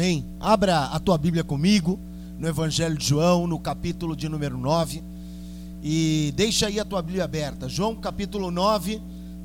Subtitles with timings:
[0.00, 0.24] Amém.
[0.40, 2.00] Abra a tua Bíblia comigo
[2.38, 5.04] no Evangelho de João, no capítulo de número 9.
[5.82, 7.68] E deixa aí a tua Bíblia aberta.
[7.68, 8.98] João, capítulo 9,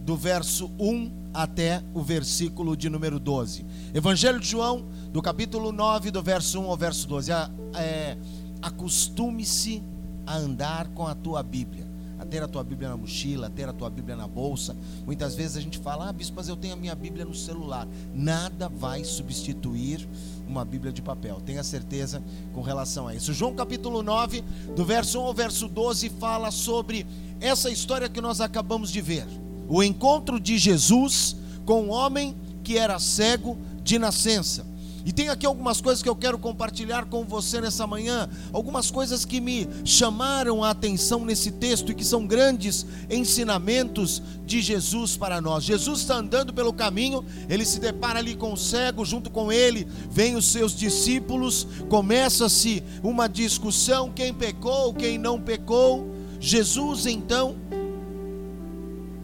[0.05, 3.65] do verso 1 até o versículo de número 12.
[3.93, 7.33] Evangelho de João, do capítulo 9, do verso 1 ao verso 12.
[7.73, 8.15] É,
[8.61, 9.83] Acostume-se
[10.25, 11.85] a andar com a tua Bíblia
[12.17, 14.75] a ter a tua Bíblia na mochila, a ter a tua Bíblia na bolsa.
[15.05, 17.87] Muitas vezes a gente fala, ah, bispo, mas eu tenho a minha Bíblia no celular.
[18.13, 20.07] Nada vai substituir
[20.47, 21.41] uma Bíblia de papel.
[21.45, 22.23] Tenha certeza
[22.53, 23.33] com relação a isso.
[23.33, 24.43] João capítulo 9,
[24.75, 27.05] do verso 1 ao verso 12, fala sobre
[27.39, 29.25] essa história que nós acabamos de ver.
[29.67, 34.65] O encontro de Jesus com um homem que era cego de nascença.
[35.05, 39.23] E tem aqui algumas coisas que eu quero compartilhar com você nessa manhã, algumas coisas
[39.23, 45.39] que me chamaram a atenção nesse texto e que são grandes ensinamentos de Jesus para
[45.39, 45.63] nós.
[45.63, 49.87] Jesus está andando pelo caminho, ele se depara ali com o cego, junto com ele
[50.09, 56.15] vêm os seus discípulos, começa-se uma discussão: quem pecou, quem não pecou.
[56.39, 57.55] Jesus então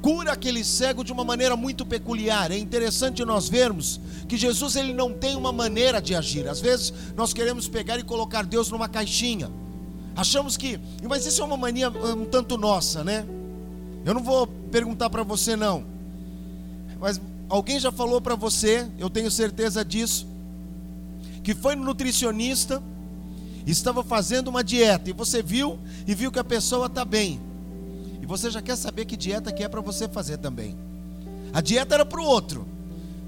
[0.01, 2.51] cura aquele cego de uma maneira muito peculiar.
[2.51, 6.47] É interessante nós vermos que Jesus ele não tem uma maneira de agir.
[6.47, 9.51] Às vezes nós queremos pegar e colocar Deus numa caixinha.
[10.15, 13.25] Achamos que, mas isso é uma mania um tanto nossa, né?
[14.03, 15.85] Eu não vou perguntar para você não.
[16.99, 20.27] Mas alguém já falou para você, eu tenho certeza disso,
[21.43, 22.81] que foi no nutricionista,
[23.65, 27.39] estava fazendo uma dieta e você viu e viu que a pessoa está bem
[28.25, 30.75] você já quer saber que dieta que é para você fazer também.
[31.53, 32.67] A dieta era para o outro.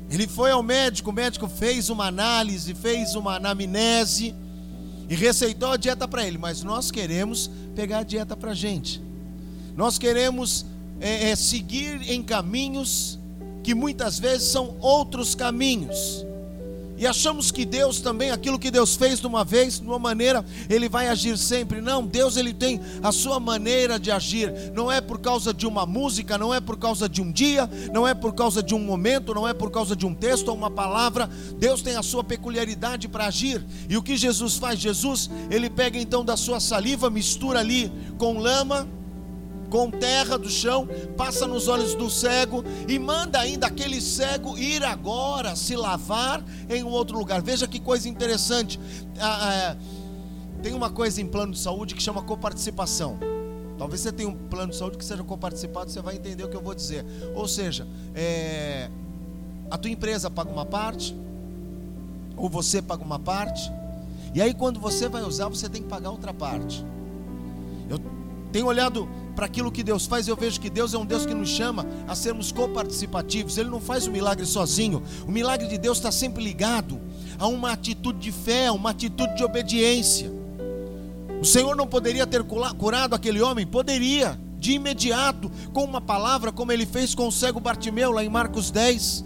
[0.10, 4.36] Ele foi ao médico, o médico fez uma análise, fez uma anamnese
[5.10, 6.38] e receitou a dieta para ele.
[6.38, 9.02] Mas nós queremos pegar a dieta para a gente.
[9.76, 10.66] Nós queremos
[11.00, 13.18] é, é, seguir em caminhos
[13.64, 16.26] que muitas vezes são outros caminhos.
[17.04, 20.46] E achamos que Deus também, aquilo que Deus fez de uma vez, de uma maneira,
[20.70, 21.82] Ele vai agir sempre.
[21.82, 24.72] Não, Deus Ele tem a sua maneira de agir.
[24.74, 28.08] Não é por causa de uma música, não é por causa de um dia, não
[28.08, 30.72] é por causa de um momento, não é por causa de um texto ou uma
[30.72, 31.30] palavra.
[31.58, 33.62] Deus tem a sua peculiaridade para agir.
[33.90, 34.80] E o que Jesus faz?
[34.80, 38.88] Jesus, Ele pega então da sua saliva, mistura ali com lama
[39.74, 44.84] com terra do chão, passa nos olhos do cego e manda ainda aquele cego ir
[44.84, 47.42] agora se lavar em um outro lugar.
[47.42, 48.80] Veja que coisa interessante.
[49.20, 49.78] Ah, ah,
[50.62, 53.18] tem uma coisa em plano de saúde que chama coparticipação.
[53.76, 56.56] Talvez você tenha um plano de saúde que seja coparticipado, você vai entender o que
[56.56, 57.04] eu vou dizer.
[57.34, 58.92] Ou seja, é,
[59.72, 61.16] a tua empresa paga uma parte,
[62.38, 63.72] ou você paga uma parte,
[64.36, 66.86] e aí quando você vai usar, você tem que pagar outra parte.
[67.90, 68.00] Eu
[68.52, 71.34] tenho olhado para aquilo que Deus faz, eu vejo que Deus é um Deus que
[71.34, 73.58] nos chama a sermos coparticipativos.
[73.58, 75.02] Ele não faz o milagre sozinho.
[75.28, 77.00] O milagre de Deus está sempre ligado
[77.40, 80.32] a uma atitude de fé, uma atitude de obediência.
[81.42, 83.66] O Senhor não poderia ter curado aquele homem?
[83.66, 88.30] Poderia, de imediato, com uma palavra, como ele fez com o cego Bartimeu, lá em
[88.30, 89.26] Marcos 10.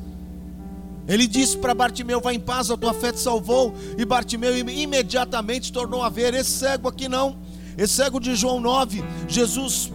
[1.07, 3.73] Ele disse para Bartimeu: Vai em paz, a tua fé te salvou.
[3.97, 6.33] E Bartimeu imediatamente tornou a ver.
[6.33, 7.37] Esse cego aqui não.
[7.77, 9.91] Esse cego de João 9, Jesus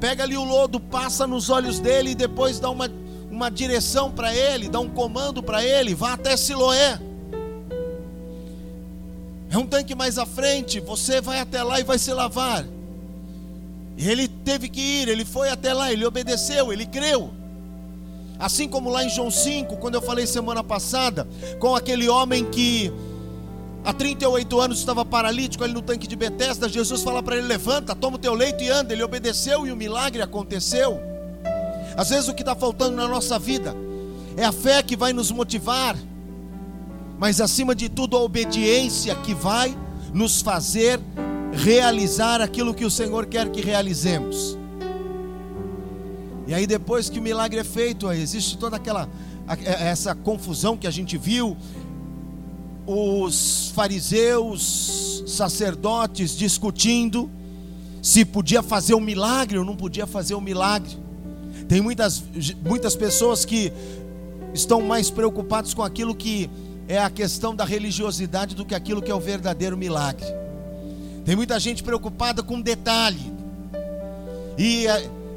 [0.00, 2.90] pega ali o lodo, passa nos olhos dele e depois dá uma,
[3.30, 6.98] uma direção para ele, dá um comando para ele, vá até Siloé.
[9.48, 12.66] É um tanque mais à frente, você vai até lá e vai se lavar.
[13.96, 17.30] E ele teve que ir, ele foi até lá, ele obedeceu, ele creu.
[18.38, 22.90] Assim como lá em João 5, quando eu falei semana passada, com aquele homem que
[23.84, 27.94] há 38 anos estava paralítico ali no tanque de Betesda, Jesus fala para ele: levanta,
[27.94, 28.92] toma o teu leito e anda.
[28.92, 31.00] Ele obedeceu e o milagre aconteceu.
[31.96, 33.74] Às vezes o que está faltando na nossa vida
[34.36, 35.96] é a fé que vai nos motivar,
[37.18, 39.76] mas acima de tudo a obediência que vai
[40.12, 41.00] nos fazer
[41.52, 44.56] realizar aquilo que o Senhor quer que realizemos.
[46.46, 49.08] E aí depois que o milagre é feito, existe toda aquela
[49.64, 51.56] essa confusão que a gente viu,
[52.86, 57.30] os fariseus, sacerdotes discutindo
[58.02, 60.96] se podia fazer um milagre ou não podia fazer um milagre.
[61.68, 62.22] Tem muitas,
[62.64, 63.72] muitas pessoas que
[64.54, 66.50] estão mais preocupadas com aquilo que
[66.88, 70.26] é a questão da religiosidade do que aquilo que é o verdadeiro milagre.
[71.24, 73.32] Tem muita gente preocupada com detalhe.
[74.58, 74.86] E,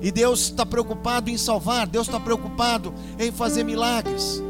[0.02, 4.42] e Deus está preocupado em salvar, Deus está preocupado em fazer milagres.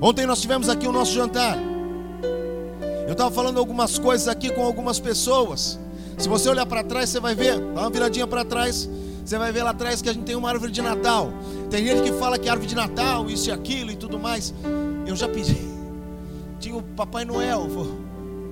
[0.00, 1.69] Ontem nós tivemos aqui o nosso jantar.
[3.10, 5.80] Eu estava falando algumas coisas aqui com algumas pessoas.
[6.16, 8.88] Se você olhar para trás, você vai ver, dá uma viradinha para trás,
[9.24, 11.32] você vai ver lá atrás que a gente tem uma árvore de Natal.
[11.68, 14.54] Tem gente que fala que é árvore de Natal, isso e aquilo e tudo mais.
[15.04, 15.58] Eu já pedi.
[16.60, 17.66] tinha o Papai Noel,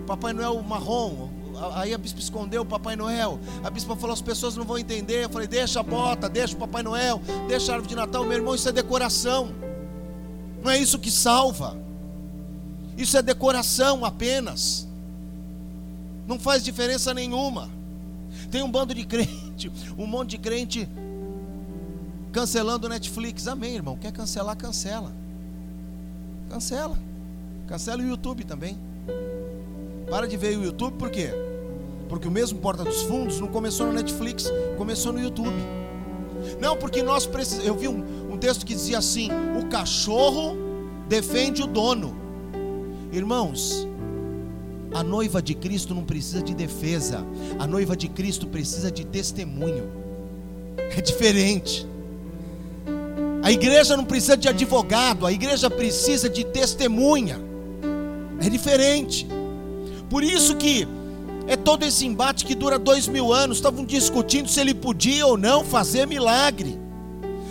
[0.05, 1.28] Papai Noel marrom.
[1.76, 3.38] Aí a bispa escondeu o Papai Noel.
[3.62, 5.22] A bispa falou: as pessoas não vão entender.
[5.22, 8.25] Eu falei: deixa a bota, deixa o Papai Noel, deixa a árvore de Natal.
[8.25, 9.55] Meu irmão, isso é decoração.
[10.64, 11.87] Não é isso que salva.
[12.98, 14.88] Isso é decoração apenas.
[16.26, 17.70] Não faz diferença nenhuma.
[18.50, 20.88] Tem um bando de crente, um monte de crente
[22.32, 23.46] cancelando o Netflix.
[23.46, 23.96] Amém, irmão.
[23.96, 25.12] Quer cancelar, cancela.
[26.50, 26.98] Cancela.
[27.68, 28.76] Cancela o YouTube também.
[30.10, 31.30] Para de ver o YouTube, por quê?
[32.08, 35.54] Porque o mesmo Porta dos Fundos não começou no Netflix, começou no YouTube.
[36.60, 37.66] Não, porque nós precisamos.
[37.66, 40.56] Eu vi um, um texto que dizia assim: o cachorro
[41.08, 42.18] defende o dono.
[43.12, 43.87] Irmãos,
[44.93, 47.25] a noiva de Cristo não precisa de defesa,
[47.58, 49.90] a noiva de Cristo precisa de testemunho.
[50.96, 51.87] É diferente.
[53.43, 57.40] A igreja não precisa de advogado, a igreja precisa de testemunha.
[58.40, 59.26] É diferente.
[60.10, 60.87] Por isso que
[61.46, 63.58] é todo esse embate que dura dois mil anos.
[63.58, 66.78] Estavam discutindo se ele podia ou não fazer milagre.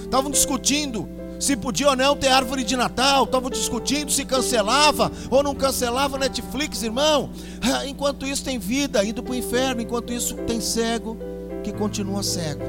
[0.04, 1.08] Estavam discutindo
[1.40, 3.24] se podia ou não ter árvore de Natal.
[3.24, 7.30] Estavam discutindo se cancelava ou não cancelava Netflix, irmão.
[7.62, 9.82] Ah, enquanto isso tem vida indo para o inferno.
[9.82, 11.18] Enquanto isso tem cego
[11.64, 12.64] que continua cego.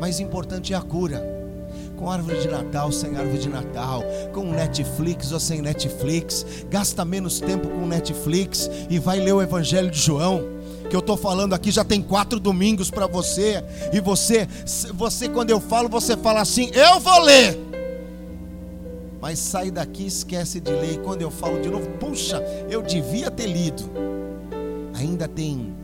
[0.00, 1.32] Mas importante é a cura
[2.02, 4.02] com árvore de Natal, sem árvore de Natal,
[4.32, 9.88] com Netflix ou sem Netflix, gasta menos tempo com Netflix e vai ler o Evangelho
[9.88, 10.51] de João.
[10.92, 14.46] Que eu estou falando aqui já tem quatro domingos para você, e você,
[14.92, 17.58] você quando eu falo, você fala assim: eu vou ler,
[19.18, 20.92] mas sai daqui esquece de ler.
[20.92, 23.84] E quando eu falo de novo, puxa, eu devia ter lido.
[24.92, 25.74] Ainda tem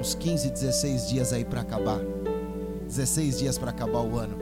[0.00, 2.00] uns 15, 16 dias aí para acabar.
[2.88, 4.36] 16 dias para acabar o ano.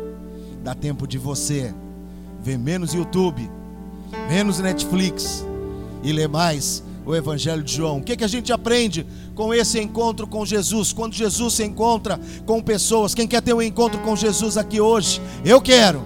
[0.64, 1.74] Dá tempo de você
[2.40, 3.46] ver menos YouTube,
[4.26, 5.44] menos Netflix
[6.02, 7.98] e ler mais o Evangelho de João.
[7.98, 10.92] O que, que a gente aprende com esse encontro com Jesus?
[10.92, 15.20] Quando Jesus se encontra com pessoas, quem quer ter um encontro com Jesus aqui hoje?
[15.44, 16.02] Eu quero.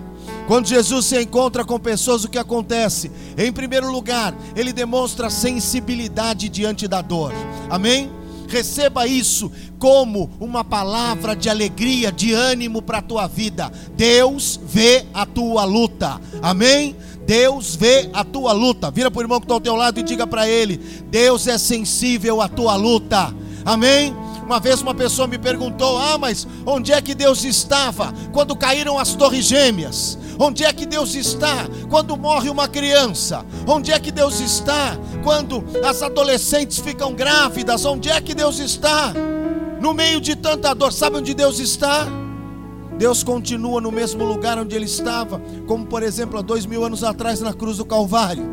[0.46, 3.10] Quando Jesus se encontra com pessoas, o que acontece?
[3.36, 7.32] Em primeiro lugar, ele demonstra sensibilidade diante da dor.
[7.68, 8.10] Amém?
[8.48, 13.70] receba isso como uma palavra de alegria, de ânimo para a tua vida.
[13.96, 16.96] Deus vê a tua luta, amém?
[17.26, 18.90] Deus vê a tua luta.
[18.90, 20.76] Vira para o irmão que está ao teu lado e diga para ele:
[21.10, 23.34] Deus é sensível à tua luta,
[23.64, 24.14] amém?
[24.44, 28.96] Uma vez uma pessoa me perguntou: Ah, mas onde é que Deus estava quando caíram
[28.96, 30.16] as torres gêmeas?
[30.38, 33.44] Onde é que Deus está quando morre uma criança?
[33.66, 37.84] Onde é que Deus está quando as adolescentes ficam grávidas?
[37.84, 39.12] Onde é que Deus está?
[39.80, 42.06] No meio de tanta dor, sabe onde Deus está?
[42.98, 47.04] Deus continua no mesmo lugar onde Ele estava, como por exemplo há dois mil anos
[47.04, 48.44] atrás na cruz do Calvário.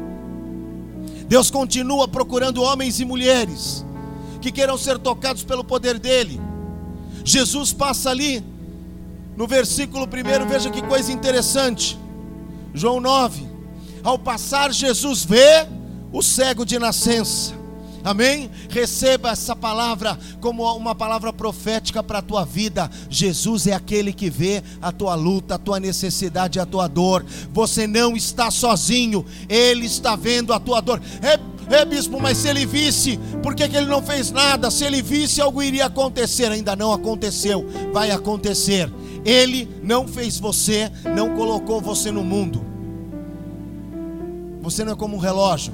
[1.27, 3.85] Deus continua procurando homens e mulheres
[4.41, 6.39] que queiram ser tocados pelo poder dEle.
[7.23, 8.43] Jesus passa ali
[9.37, 11.97] no versículo 1, veja que coisa interessante.
[12.73, 13.47] João 9.
[14.03, 15.65] Ao passar, Jesus vê
[16.11, 17.62] o cego de nascença.
[18.03, 18.49] Amém?
[18.69, 22.91] Receba essa palavra como uma palavra profética para a tua vida.
[23.09, 27.25] Jesus é aquele que vê a tua luta, a tua necessidade, a tua dor.
[27.53, 31.01] Você não está sozinho, Ele está vendo a tua dor.
[31.21, 34.69] É é bispo, mas se ele visse, por que, que ele não fez nada?
[34.69, 36.51] Se ele visse, algo iria acontecer.
[36.51, 38.91] Ainda não aconteceu, vai acontecer.
[39.23, 42.65] Ele não fez você, não colocou você no mundo.
[44.61, 45.73] Você não é como um relógio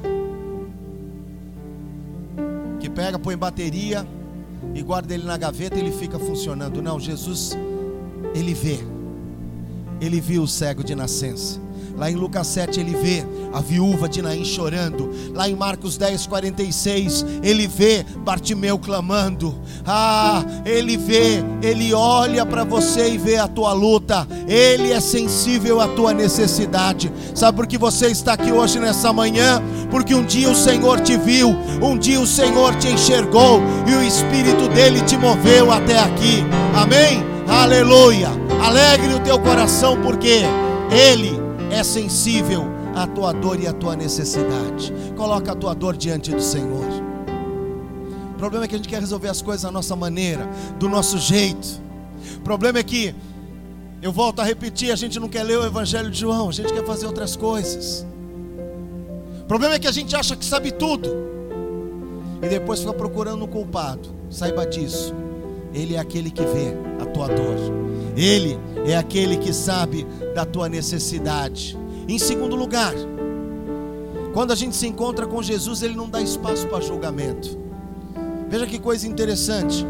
[2.80, 4.08] que pega, põe bateria
[4.74, 6.82] e guarda ele na gaveta e ele fica funcionando.
[6.82, 7.58] Não, Jesus,
[8.34, 8.80] ele vê.
[10.02, 11.60] Ele viu o cego de nascença.
[12.00, 15.12] Lá em Lucas 7 ele vê a viúva de Naim chorando.
[15.34, 19.54] Lá em Marcos 10, 46, ele vê Bartimeu clamando.
[19.86, 24.26] Ah, ele vê, ele olha para você e vê a tua luta.
[24.48, 27.12] Ele é sensível à tua necessidade.
[27.36, 29.62] Sabe por que você está aqui hoje nessa manhã?
[29.92, 31.50] Porque um dia o Senhor te viu,
[31.82, 36.46] um dia o Senhor te enxergou e o Espírito dele te moveu até aqui.
[36.74, 37.22] Amém?
[37.46, 38.30] Aleluia.
[38.64, 40.44] Alegre o teu coração, porque
[40.90, 41.39] Ele
[41.72, 42.64] é sensível
[42.96, 44.94] à tua dor e à tua necessidade.
[45.16, 46.86] Coloca a tua dor diante do Senhor.
[48.34, 50.50] O problema é que a gente quer resolver as coisas da nossa maneira,
[50.80, 51.82] do nosso jeito.
[52.38, 53.14] O problema é que,
[54.02, 56.72] eu volto a repetir, a gente não quer ler o Evangelho de João, a gente
[56.72, 58.06] quer fazer outras coisas.
[59.42, 61.10] O problema é que a gente acha que sabe tudo
[62.42, 64.10] e depois fica procurando um culpado.
[64.30, 65.14] Saiba disso.
[65.74, 67.58] Ele é aquele que vê a tua dor.
[68.20, 71.78] Ele é aquele que sabe da tua necessidade.
[72.06, 72.94] Em segundo lugar,
[74.34, 77.58] Quando a gente se encontra com Jesus, ele não dá espaço para julgamento.
[78.48, 79.86] Veja que coisa interessante.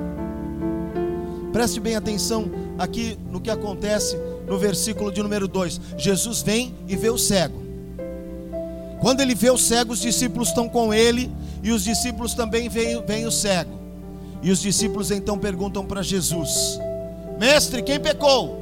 [1.51, 4.17] Preste bem atenção aqui no que acontece
[4.48, 5.81] no versículo de número 2.
[5.98, 7.62] Jesus vem e vê o cego.
[9.01, 11.29] Quando ele vê o cego, os discípulos estão com ele
[11.62, 13.77] e os discípulos também veem, veem o cego.
[14.41, 16.79] E os discípulos então perguntam para Jesus:
[17.39, 18.62] Mestre, quem pecou?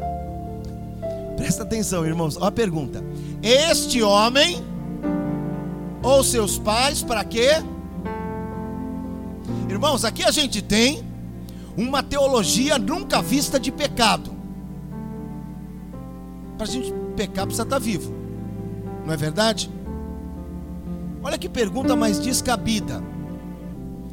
[1.36, 3.04] Presta atenção, irmãos, olha a pergunta:
[3.42, 4.64] Este homem
[6.04, 7.50] ou seus pais, para quê?
[9.68, 11.04] Irmãos, aqui a gente tem
[11.76, 14.32] uma teologia nunca vista de pecado.
[16.56, 18.14] Para a gente pecar precisa estar tá vivo,
[19.06, 19.72] não é verdade?
[21.24, 23.04] Olha que pergunta mais descabida.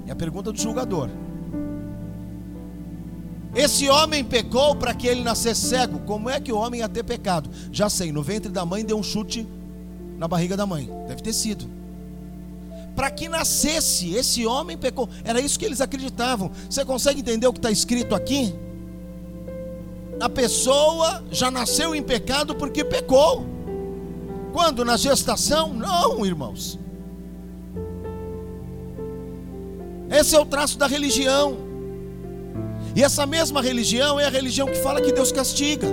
[0.06, 1.08] É a pergunta do julgador.
[3.54, 6.00] Esse homem pecou para que ele nascesse cego.
[6.00, 7.48] Como é que o homem ia ter pecado?
[7.70, 9.46] Já sei, no ventre da mãe deu um chute
[10.18, 10.90] na barriga da mãe.
[11.06, 11.68] Deve ter sido.
[12.96, 15.08] Para que nascesse, esse homem pecou.
[15.24, 16.50] Era isso que eles acreditavam.
[16.68, 18.54] Você consegue entender o que está escrito aqui?
[20.20, 23.44] A pessoa já nasceu em pecado porque pecou.
[24.52, 24.84] Quando?
[24.84, 25.74] Na gestação?
[25.74, 26.78] Não, irmãos.
[30.10, 31.73] Esse é o traço da religião.
[32.96, 35.88] E essa mesma religião é a religião que fala que Deus castiga.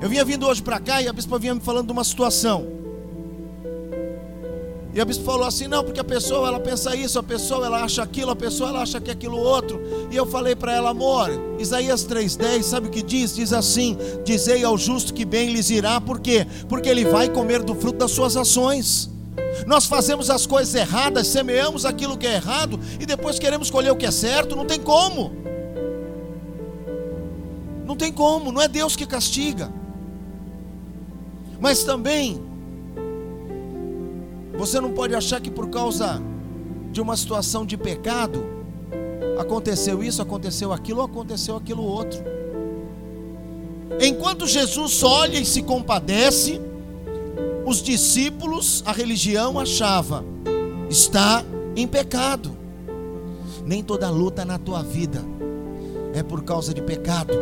[0.00, 2.66] Eu vinha vindo hoje para cá e a bispa vinha me falando de uma situação.
[4.94, 7.82] E a bispa falou assim: "Não, porque a pessoa ela pensa isso, a pessoa ela
[7.84, 9.80] acha aquilo, a pessoa ela acha que é aquilo outro".
[10.10, 13.34] E eu falei para ela: "Amor, Isaías 3:10, sabe o que diz?
[13.36, 16.46] Diz assim: "Dizei ao justo que bem lhes irá, por quê?
[16.68, 19.11] Porque ele vai comer do fruto das suas ações".
[19.66, 23.96] Nós fazemos as coisas erradas, semeamos aquilo que é errado e depois queremos colher o
[23.96, 25.32] que é certo, não tem como.
[27.84, 29.72] Não tem como, não é Deus que castiga.
[31.60, 32.42] Mas também,
[34.58, 36.20] você não pode achar que por causa
[36.90, 38.44] de uma situação de pecado,
[39.38, 42.22] aconteceu isso, aconteceu aquilo, aconteceu aquilo outro.
[44.00, 46.60] Enquanto Jesus olha e se compadece,
[47.64, 50.24] os discípulos, a religião achava,
[50.88, 51.44] está
[51.76, 52.56] em pecado.
[53.64, 55.22] Nem toda luta na tua vida
[56.14, 57.34] é por causa de pecado.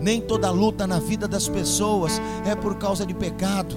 [0.00, 3.74] Nem toda luta na vida das pessoas é por causa de pecado.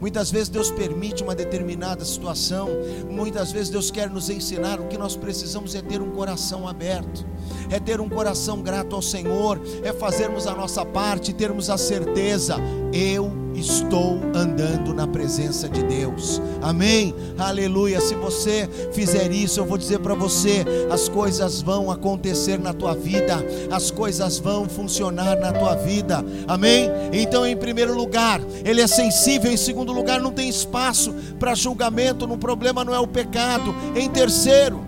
[0.00, 2.68] Muitas vezes Deus permite uma determinada situação,
[3.10, 4.78] muitas vezes Deus quer nos ensinar.
[4.78, 7.24] O que nós precisamos é ter um coração aberto,
[7.70, 12.56] é ter um coração grato ao Senhor, é fazermos a nossa parte, termos a certeza:
[12.92, 16.40] eu estou andando na presença de Deus.
[16.60, 17.14] Amém?
[17.38, 18.00] Aleluia.
[18.00, 22.94] Se você fizer isso, eu vou dizer para você: as coisas vão acontecer na tua
[22.94, 26.24] vida, as coisas vão funcionar na tua vida.
[26.46, 26.90] Amém?
[27.12, 29.50] Então, em primeiro lugar, ele é sensível.
[29.50, 32.26] Em segundo lugar, não tem espaço para julgamento.
[32.26, 33.74] No problema não é o pecado.
[33.94, 34.84] Em terceiro,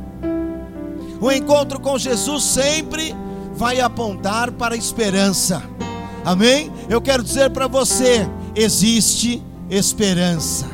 [1.20, 3.14] o encontro com Jesus sempre
[3.54, 5.62] vai apontar para a esperança.
[6.24, 6.70] Amém?
[6.88, 8.28] Eu quero dizer para você
[8.58, 10.66] existe esperança.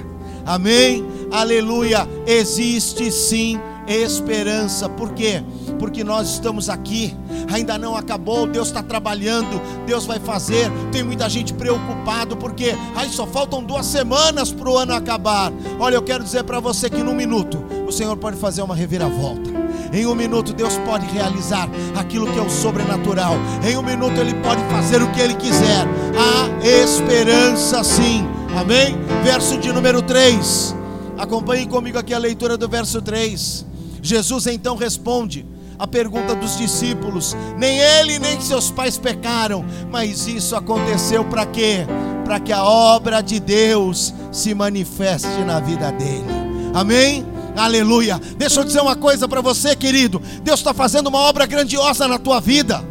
[0.47, 1.05] Amém?
[1.31, 2.09] Aleluia.
[2.27, 4.89] Existe sim esperança.
[4.89, 5.43] Por quê?
[5.79, 7.15] Porque nós estamos aqui,
[7.53, 10.71] ainda não acabou, Deus está trabalhando, Deus vai fazer.
[10.91, 15.53] Tem muita gente preocupado porque aí só faltam duas semanas para o ano acabar.
[15.79, 19.54] Olha, eu quero dizer para você que num minuto o Senhor pode fazer uma reviravolta.
[19.93, 23.37] Em um minuto Deus pode realizar aquilo que é o sobrenatural.
[23.67, 25.87] Em um minuto Ele pode fazer o que Ele quiser.
[26.17, 28.27] Há esperança sim.
[28.57, 28.97] Amém?
[29.23, 30.75] Verso de número 3.
[31.19, 33.67] Acompanhe comigo aqui a leitura do verso 3.
[34.03, 35.47] Jesus então responde
[35.79, 41.87] a pergunta dos discípulos: nem ele nem seus pais pecaram, mas isso aconteceu para quê?
[42.25, 46.25] Para que a obra de Deus se manifeste na vida dele.
[46.73, 47.34] Amém?
[47.57, 48.19] Aleluia.
[48.37, 50.21] Deixa eu dizer uma coisa para você, querido.
[50.43, 52.85] Deus está fazendo uma obra grandiosa na tua vida.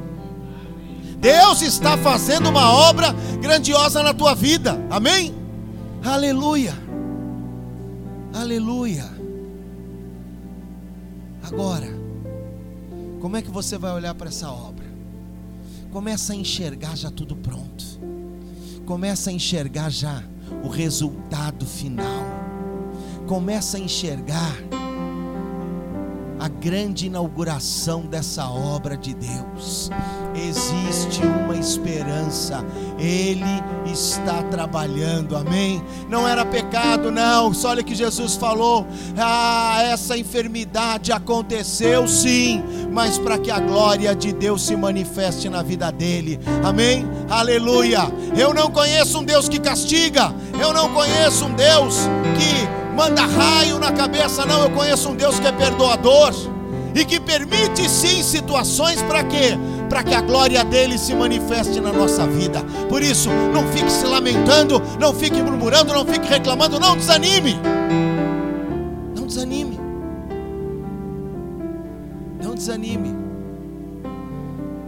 [1.19, 4.79] Deus está fazendo uma obra grandiosa na tua vida.
[4.89, 5.33] Amém?
[6.03, 6.73] Aleluia.
[8.33, 9.05] Aleluia.
[11.43, 11.87] Agora,
[13.21, 14.85] como é que você vai olhar para essa obra?
[15.91, 17.83] Começa a enxergar já tudo pronto.
[18.85, 20.23] Começa a enxergar já
[20.63, 22.52] o resultado final
[23.27, 24.57] começa a enxergar
[26.43, 29.89] a grande inauguração dessa obra de Deus.
[30.35, 32.65] Existe uma esperança,
[32.99, 35.81] Ele está trabalhando, amém?
[36.09, 38.85] Não era pecado, não, só olha que Jesus falou:
[39.17, 42.61] ah, essa enfermidade aconteceu sim,
[42.91, 47.05] mas para que a glória de Deus se manifeste na vida dele, amém?
[47.29, 48.01] Aleluia.
[48.37, 51.99] Eu não conheço um Deus que castiga, eu não conheço um Deus
[52.37, 54.63] que manda raio na cabeça, não.
[54.63, 56.33] Eu conheço um Deus que é perdoador
[56.95, 59.57] e que permite sim situações para quê?
[59.89, 62.63] Para que a glória dele se manifeste na nossa vida.
[62.89, 67.55] Por isso, não fique se lamentando, não fique murmurando, não fique reclamando, não desanime.
[69.15, 69.79] Não desanime.
[72.41, 73.15] Não desanime.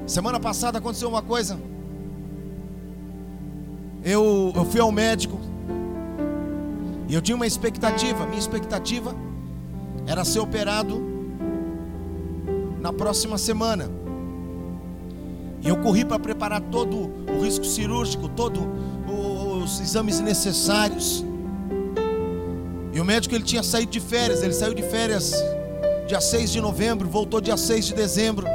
[0.05, 1.59] Semana passada aconteceu uma coisa.
[4.03, 5.39] Eu, eu fui ao médico
[7.07, 9.15] e eu tinha uma expectativa, minha expectativa
[10.07, 11.01] era ser operado
[12.79, 13.89] na próxima semana.
[15.61, 18.61] E eu corri para preparar todo o risco cirúrgico, todos
[19.63, 21.25] os exames necessários.
[22.93, 25.33] E o médico ele tinha saído de férias, ele saiu de férias
[26.07, 28.45] dia 6 de novembro, voltou dia 6 de dezembro.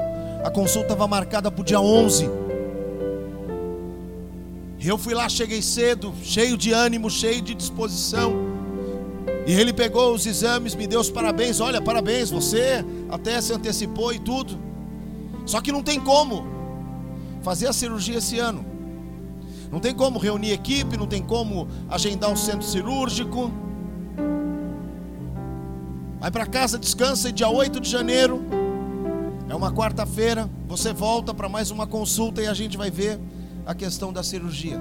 [0.44, 2.30] A consulta estava marcada para o dia 11.
[4.82, 8.32] Eu fui lá, cheguei cedo, cheio de ânimo, cheio de disposição.
[9.46, 11.60] E ele pegou os exames, me deu os parabéns.
[11.60, 14.58] Olha, parabéns, você até se antecipou e tudo.
[15.44, 16.46] Só que não tem como
[17.42, 18.64] fazer a cirurgia esse ano.
[19.70, 23.52] Não tem como reunir equipe, não tem como agendar um centro cirúrgico.
[26.18, 28.42] Vai para casa, descansa e dia 8 de janeiro,
[29.48, 33.18] é uma quarta-feira, você volta para mais uma consulta e a gente vai ver
[33.70, 34.80] a questão da cirurgia.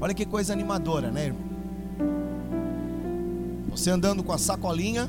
[0.00, 1.48] Olha que coisa animadora, né, irmão?
[3.70, 5.08] Você andando com a sacolinha.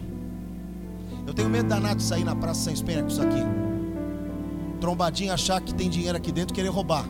[1.26, 3.42] Eu tenho medo danado de sair na praça sem espelho com isso aqui.
[4.80, 7.06] Trombadinha achar que tem dinheiro aqui dentro querer roubar.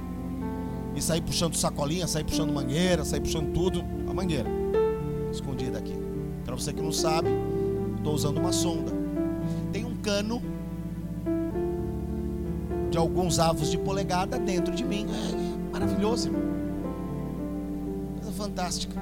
[0.96, 3.84] E sair puxando sacolinha, sair puxando mangueira, sair puxando tudo.
[4.10, 4.50] A mangueira.
[5.34, 5.98] Escondida aqui.
[6.46, 7.28] Para você que não sabe,
[7.98, 8.94] estou usando uma sonda.
[9.74, 10.42] Tem um cano
[12.92, 15.08] de alguns avos de polegada dentro de mim.
[15.72, 16.42] Maravilhoso, irmão.
[18.18, 19.02] Coisa fantástica.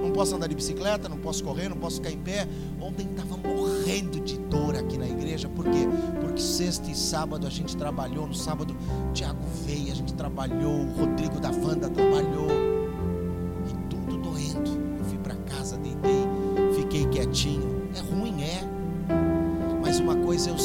[0.00, 2.46] Não posso andar de bicicleta, não posso correr, não posso ficar em pé.
[2.80, 5.48] Ontem estava morrendo de dor aqui na igreja.
[5.48, 5.88] Por quê?
[6.20, 8.26] Porque sexta e sábado a gente trabalhou.
[8.26, 8.76] No sábado,
[9.12, 10.82] Tiago veio, a gente trabalhou.
[10.82, 12.71] O Rodrigo da Vanda trabalhou.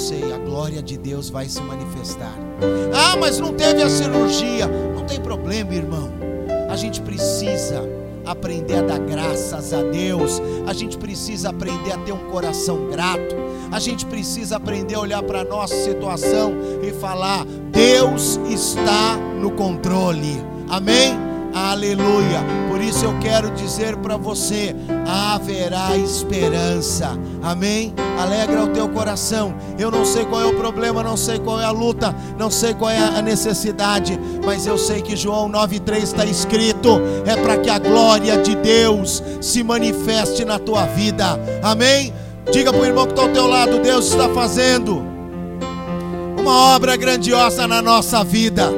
[0.07, 2.33] Sei: a glória de Deus vai se manifestar.
[2.93, 4.67] Ah, mas não teve a cirurgia.
[4.67, 6.09] Não tem problema, irmão.
[6.69, 7.83] A gente precisa
[8.25, 10.41] aprender a dar graças a Deus.
[10.65, 13.35] A gente precisa aprender a ter um coração grato.
[13.71, 19.51] A gente precisa aprender a olhar para a nossa situação e falar: Deus está no
[19.51, 20.41] controle.
[20.69, 21.27] Amém?
[21.53, 22.39] Aleluia.
[22.69, 24.73] Por isso eu quero dizer para você:
[25.05, 27.17] haverá esperança.
[27.47, 27.93] Amém?
[28.19, 29.55] Alegra o teu coração.
[29.79, 32.73] Eu não sei qual é o problema, não sei qual é a luta, não sei
[32.73, 37.69] qual é a necessidade, mas eu sei que João 9:3 está escrito: é para que
[37.69, 41.39] a glória de Deus se manifeste na tua vida.
[41.63, 42.13] Amém?
[42.51, 45.01] Diga para o irmão que está ao teu lado: Deus está fazendo
[46.37, 48.69] uma obra grandiosa na nossa vida.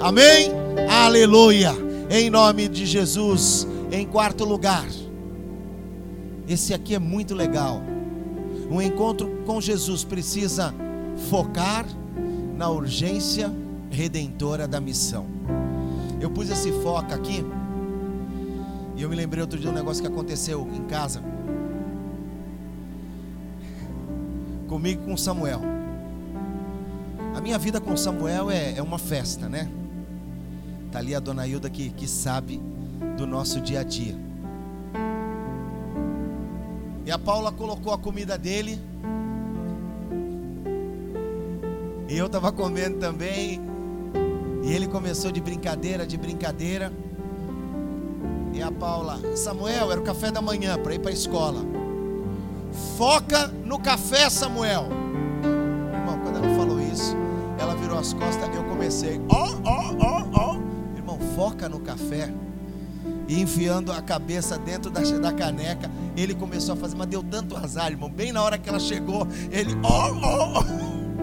[0.00, 0.52] Amém?
[0.88, 3.66] Aleluia em nome de Jesus.
[3.90, 4.86] Em quarto lugar,
[6.48, 7.95] esse aqui é muito legal.
[8.70, 10.74] Um encontro com Jesus precisa
[11.30, 11.86] focar
[12.56, 13.52] na urgência
[13.90, 15.26] redentora da missão.
[16.20, 17.44] Eu pus esse foco aqui
[18.96, 21.22] e eu me lembrei outro dia um negócio que aconteceu em casa
[24.66, 25.60] comigo com Samuel.
[27.34, 29.70] A minha vida com Samuel é, é uma festa, né?
[30.86, 32.60] Está ali a dona Hilda que, que sabe
[33.16, 34.25] do nosso dia a dia.
[37.06, 38.78] E a Paula colocou a comida dele.
[42.08, 43.60] E eu estava comendo também.
[44.64, 46.92] E ele começou de brincadeira, de brincadeira.
[48.52, 51.60] E a Paula, Samuel, era o café da manhã para ir para a escola.
[52.98, 54.88] Foca no café, Samuel.
[55.94, 57.14] Irmão, quando ela falou isso,
[57.58, 60.16] ela virou as costas e eu comecei, ó, ó, ó,
[61.36, 62.32] foca no café.
[63.28, 67.56] E enfiando a cabeça dentro da, da caneca, ele começou a fazer, mas deu tanto
[67.56, 68.08] azar, irmão.
[68.08, 71.16] Bem na hora que ela chegou, ele, ó, oh, oh.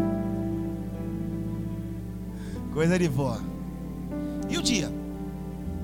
[2.74, 3.38] Coisa de vó.
[4.50, 4.92] E o dia?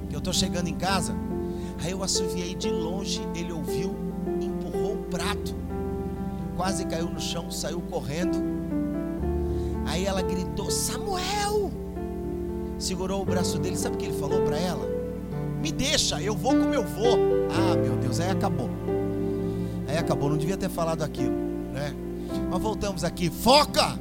[0.10, 1.16] Que eu estou chegando em casa,
[1.82, 3.96] aí eu assoviei de longe, ele ouviu,
[4.42, 5.56] empurrou um prato.
[6.58, 8.38] quase caiu no chão, saiu correndo.
[9.86, 11.72] Aí ela gritou: Samuel!
[12.78, 14.99] Segurou o braço dele, sabe o que ele falou para ela?
[15.80, 17.18] Deixa, eu vou como eu vou.
[17.50, 18.70] Ah, meu Deus, aí acabou.
[19.88, 21.34] Aí acabou, não devia ter falado aquilo,
[21.72, 21.96] né?
[22.52, 23.98] Mas voltamos aqui, foca!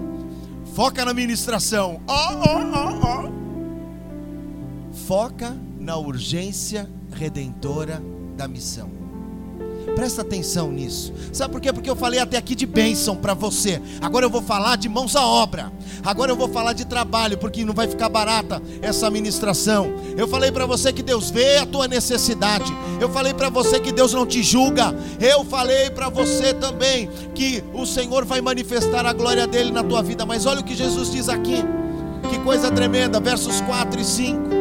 [0.75, 2.01] Foca na ministração.
[2.09, 4.97] Oh, oh, oh, oh.
[5.07, 8.03] Foca na urgência redentora
[8.37, 8.91] da missão.
[9.99, 11.13] Presta atenção nisso.
[11.33, 11.73] Sabe por quê?
[11.73, 13.83] Porque eu falei até aqui de bênção para você.
[14.01, 15.73] Agora eu vou falar de mãos à obra.
[16.05, 19.93] Agora eu vou falar de trabalho, porque não vai ficar barata essa ministração.
[20.17, 22.73] Eu falei para você que Deus vê a tua necessidade.
[23.01, 24.95] Eu falei para você que Deus não te julga.
[25.21, 30.01] Eu falei para você também que o Senhor vai manifestar a glória dele na tua
[30.01, 30.25] vida.
[30.25, 31.57] Mas olha o que Jesus diz aqui.
[32.31, 34.58] Que coisa tremenda, versos 4 e 5.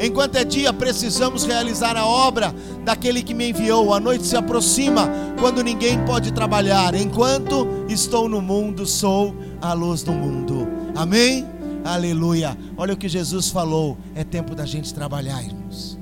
[0.00, 2.54] Enquanto é dia, precisamos realizar a obra
[2.84, 3.94] daquele que me enviou.
[3.94, 5.08] A noite se aproxima,
[5.40, 6.94] quando ninguém pode trabalhar.
[6.94, 10.68] Enquanto estou no mundo, sou a luz do mundo.
[10.94, 11.46] Amém?
[11.84, 12.56] Aleluia.
[12.76, 15.98] Olha o que Jesus falou: é tempo da gente trabalhar, irmãos.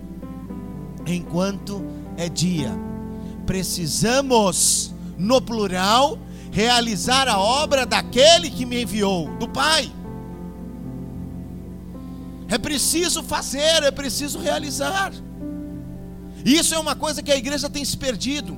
[1.07, 1.85] Enquanto
[2.17, 2.73] é dia,
[3.47, 6.19] precisamos, no plural,
[6.51, 9.93] realizar a obra daquele que me enviou, do Pai.
[12.49, 15.13] É preciso fazer, é preciso realizar.
[16.45, 18.57] Isso é uma coisa que a igreja tem se perdido.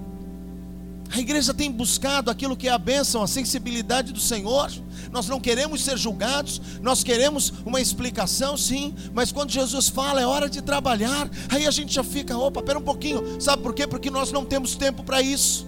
[1.12, 4.70] A igreja tem buscado aquilo que é a bênção, a sensibilidade do Senhor.
[5.12, 10.26] Nós não queremos ser julgados, nós queremos uma explicação, sim, mas quando Jesus fala é
[10.26, 13.86] hora de trabalhar, aí a gente já fica, opa, pera um pouquinho, sabe por quê?
[13.86, 15.66] Porque nós não temos tempo para isso.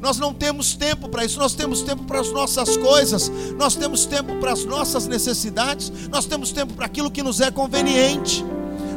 [0.00, 4.06] Nós não temos tempo para isso, nós temos tempo para as nossas coisas, nós temos
[4.06, 8.44] tempo para as nossas necessidades, nós temos tempo para aquilo que nos é conveniente.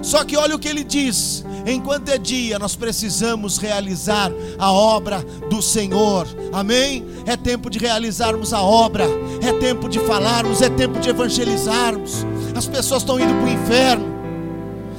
[0.01, 5.23] Só que olha o que ele diz: enquanto é dia, nós precisamos realizar a obra
[5.49, 7.05] do Senhor, amém?
[7.25, 9.05] É tempo de realizarmos a obra,
[9.41, 12.25] é tempo de falarmos, é tempo de evangelizarmos.
[12.55, 14.11] As pessoas estão indo para o inferno.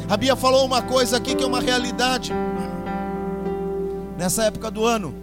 [0.09, 2.33] A Bia falou uma coisa aqui que é uma realidade.
[4.19, 5.22] Nessa época do ano,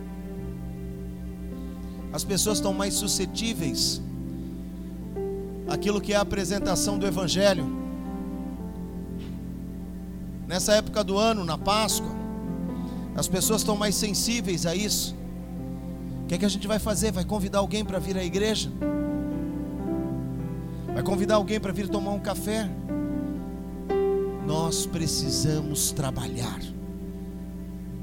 [2.12, 4.02] as pessoas estão mais suscetíveis
[5.68, 7.66] àquilo que é a apresentação do Evangelho.
[10.48, 12.10] Nessa época do ano, na Páscoa,
[13.16, 15.16] as pessoas estão mais sensíveis a isso.
[16.24, 17.12] O que é que a gente vai fazer?
[17.12, 18.72] Vai convidar alguém para vir à igreja?
[20.94, 22.70] Vai convidar alguém para vir tomar um café?
[24.46, 26.60] Nós precisamos trabalhar.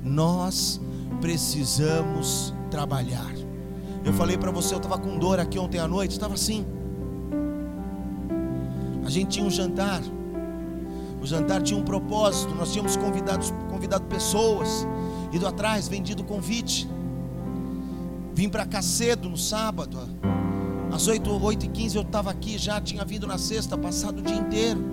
[0.04, 0.80] Nós
[1.20, 3.45] precisamos trabalhar.
[4.06, 6.64] Eu falei para você, eu estava com dor aqui ontem à noite, estava assim.
[9.04, 10.00] A gente tinha um jantar.
[11.20, 12.54] O jantar tinha um propósito.
[12.54, 14.86] Nós tínhamos convidados, convidado pessoas,
[15.32, 16.88] ido atrás, vendido convite.
[18.32, 19.98] Vim para cá cedo no sábado.
[20.92, 24.22] Às 8, 8 e 15 eu estava aqui já, tinha vindo na sexta, passado o
[24.22, 24.84] dia inteiro.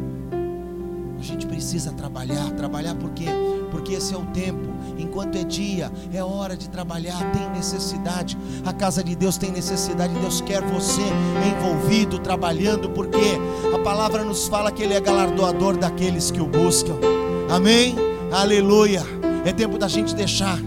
[1.20, 3.28] A gente precisa trabalhar, trabalhar por quê?
[3.70, 4.73] Porque esse é o tempo
[5.04, 8.38] enquanto é dia, é hora de trabalhar, tem necessidade.
[8.66, 11.02] A casa de Deus tem necessidade, Deus quer você
[11.52, 13.40] envolvido, trabalhando, porque
[13.74, 16.96] a palavra nos fala que Ele é galardoador daqueles que o buscam.
[17.50, 17.96] Amém?
[18.32, 19.04] Aleluia.
[19.46, 20.58] É tempo da gente deixar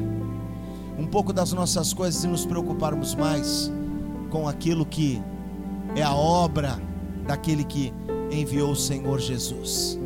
[0.98, 3.72] um pouco das nossas coisas e nos preocuparmos mais
[4.30, 5.22] com aquilo que
[5.94, 6.80] é a obra
[7.26, 7.92] daquele que
[8.30, 9.98] enviou o Senhor Jesus.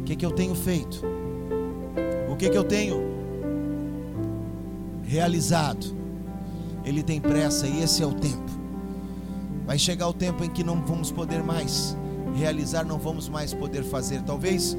[0.00, 1.02] O que, que eu tenho feito?
[2.30, 3.09] O que, que eu tenho
[5.10, 5.92] realizado.
[6.84, 8.50] Ele tem pressa e esse é o tempo.
[9.66, 11.96] Vai chegar o tempo em que não vamos poder mais
[12.34, 14.22] realizar, não vamos mais poder fazer.
[14.22, 14.76] Talvez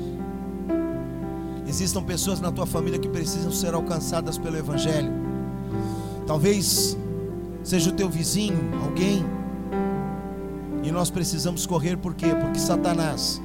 [1.68, 5.12] existam pessoas na tua família que precisam ser alcançadas pelo Evangelho.
[6.26, 6.98] Talvez
[7.62, 9.26] seja o teu vizinho, alguém.
[10.82, 12.34] E nós precisamos correr por quê?
[12.40, 13.42] Porque Satanás,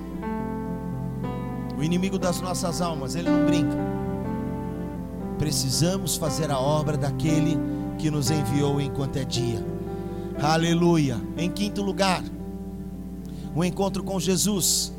[1.76, 3.85] o inimigo das nossas almas, ele não brinca
[5.38, 7.56] precisamos fazer a obra daquele
[7.98, 9.64] que nos enviou enquanto é dia.
[10.40, 11.20] Aleluia.
[11.36, 12.22] Em quinto lugar,
[13.54, 14.92] o encontro com Jesus.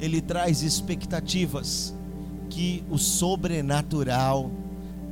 [0.00, 1.94] Ele traz expectativas
[2.48, 4.50] que o sobrenatural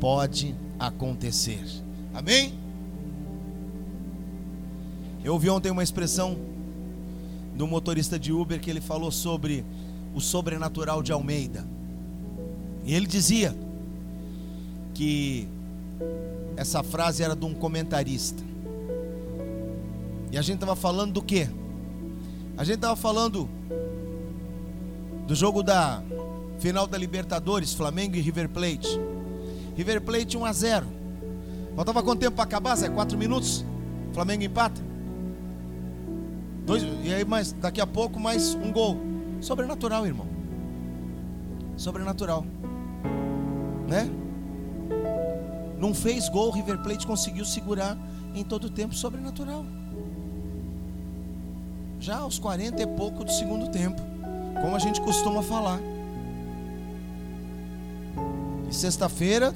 [0.00, 1.64] pode acontecer.
[2.14, 2.54] Amém?
[5.22, 6.38] Eu ouvi ontem uma expressão
[7.54, 9.64] do motorista de Uber que ele falou sobre
[10.14, 11.66] o sobrenatural de Almeida.
[12.84, 13.54] E ele dizia:
[14.98, 15.46] que
[16.56, 18.42] essa frase era de um comentarista.
[20.32, 21.48] E a gente estava falando do que?
[22.56, 23.48] A gente estava falando
[25.24, 26.02] do jogo da
[26.58, 28.98] final da Libertadores, Flamengo e River Plate.
[29.76, 30.86] River Plate 1 a 0.
[31.76, 32.88] Faltava quanto tempo para acabar, Zé?
[32.88, 33.64] Quatro minutos?
[34.12, 34.82] Flamengo empata?
[36.66, 38.98] Dois, e aí, mais, daqui a pouco, mais um gol.
[39.40, 40.26] Sobrenatural, irmão.
[41.76, 42.44] Sobrenatural.
[43.86, 44.10] Né?
[45.78, 47.96] Não fez gol, o River Plate conseguiu segurar
[48.34, 49.64] em todo o tempo sobrenatural.
[52.00, 54.00] Já aos 40 e pouco do segundo tempo,
[54.60, 55.80] como a gente costuma falar.
[58.68, 59.54] E sexta-feira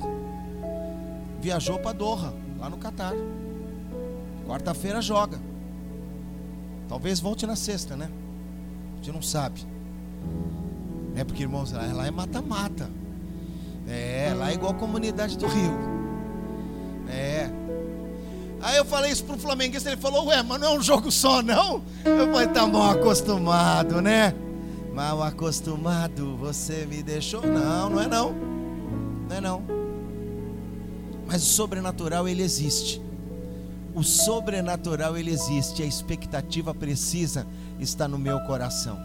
[1.41, 3.13] viajou para Doha, lá no Catar.
[4.47, 5.41] Quarta-feira joga.
[6.89, 8.11] Talvez volte na sexta, né?
[8.93, 9.65] A gente não sabe.
[11.17, 12.91] É porque, irmãos, lá é mata-mata.
[13.89, 15.92] É, lá é igual a comunidade do Rio.
[17.13, 17.51] É.
[18.61, 21.43] Aí eu falei isso pro flamenguista, ele falou, ué, mas não é um jogo só,
[21.43, 21.83] não?
[22.05, 24.35] Eu falei, tá mal acostumado, né?
[24.95, 27.43] Mal acostumado, você me deixou.
[27.43, 28.33] Não, não é não.
[29.29, 29.63] Não é não.
[31.27, 33.03] Mas o sobrenatural ele existe.
[33.95, 37.47] O sobrenatural ele existe, a expectativa precisa
[37.81, 38.99] estar no meu coração.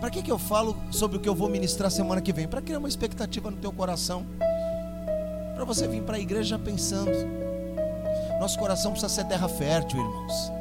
[0.00, 2.46] Para que, que eu falo sobre o que eu vou ministrar semana que vem?
[2.48, 4.26] Para criar uma expectativa no teu coração.
[5.54, 7.12] Para você vir para a igreja pensando.
[8.40, 10.52] Nosso coração precisa ser terra fértil, irmãos.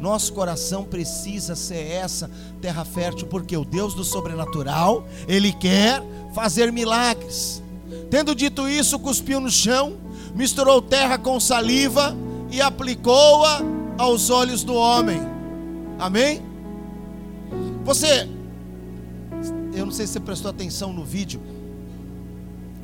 [0.00, 6.02] Nosso coração precisa ser essa terra fértil, porque o Deus do sobrenatural, Ele quer
[6.34, 7.62] fazer milagres.
[8.10, 9.96] Tendo dito isso, cuspiu no chão,
[10.34, 12.14] misturou terra com saliva
[12.50, 13.62] e aplicou-a
[13.96, 15.20] aos olhos do homem.
[15.98, 16.42] Amém?
[17.84, 18.28] Você,
[19.74, 21.40] eu não sei se você prestou atenção no vídeo.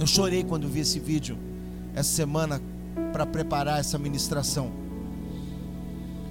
[0.01, 1.37] Eu chorei quando vi esse vídeo
[1.95, 2.59] essa semana
[3.13, 4.73] para preparar essa ministração.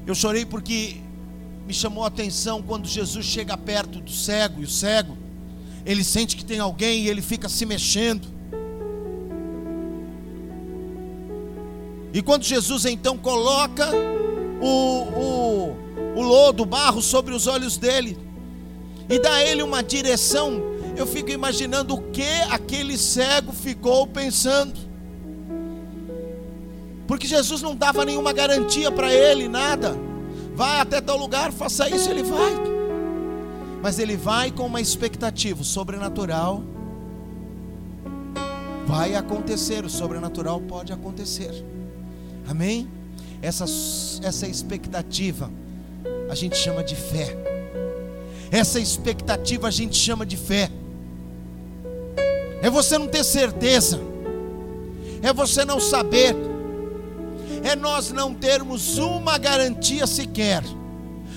[0.08, 0.98] Eu chorei porque
[1.68, 5.16] me chamou a atenção quando Jesus chega perto do cego e o cego,
[5.86, 8.28] ele sente que tem alguém e ele fica se mexendo.
[12.12, 13.88] E quando Jesus então coloca
[14.60, 15.78] o, o,
[16.16, 18.18] o lodo, o barro sobre os olhos dele
[19.08, 20.69] e dá a ele uma direção,
[21.02, 24.80] eu fico imaginando o que aquele cego ficou pensando.
[27.08, 29.96] Porque Jesus não dava nenhuma garantia para ele, nada.
[30.54, 32.54] Vai até tal lugar, faça isso, ele vai.
[33.82, 36.64] Mas ele vai com uma expectativa, sobrenatural
[38.90, 41.64] vai acontecer, o sobrenatural pode acontecer.
[42.48, 42.90] Amém?
[43.40, 43.66] Essa,
[44.24, 45.52] essa expectativa
[46.28, 47.38] a gente chama de fé.
[48.50, 50.72] Essa expectativa a gente chama de fé.
[52.70, 54.00] É você não ter certeza,
[55.24, 56.36] é você não saber,
[57.64, 60.62] é nós não termos uma garantia sequer,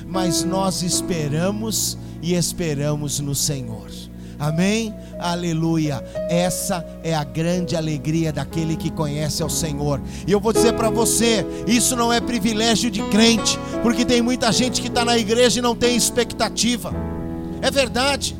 [0.06, 3.90] mas nós esperamos e esperamos no Senhor.
[4.38, 4.94] Amém?
[5.18, 6.04] Aleluia.
[6.28, 10.02] Essa é a grande alegria daquele que conhece ao Senhor.
[10.26, 14.52] E eu vou dizer para você: isso não é privilégio de crente, porque tem muita
[14.52, 16.92] gente que está na igreja e não tem expectativa.
[17.62, 18.36] É verdade.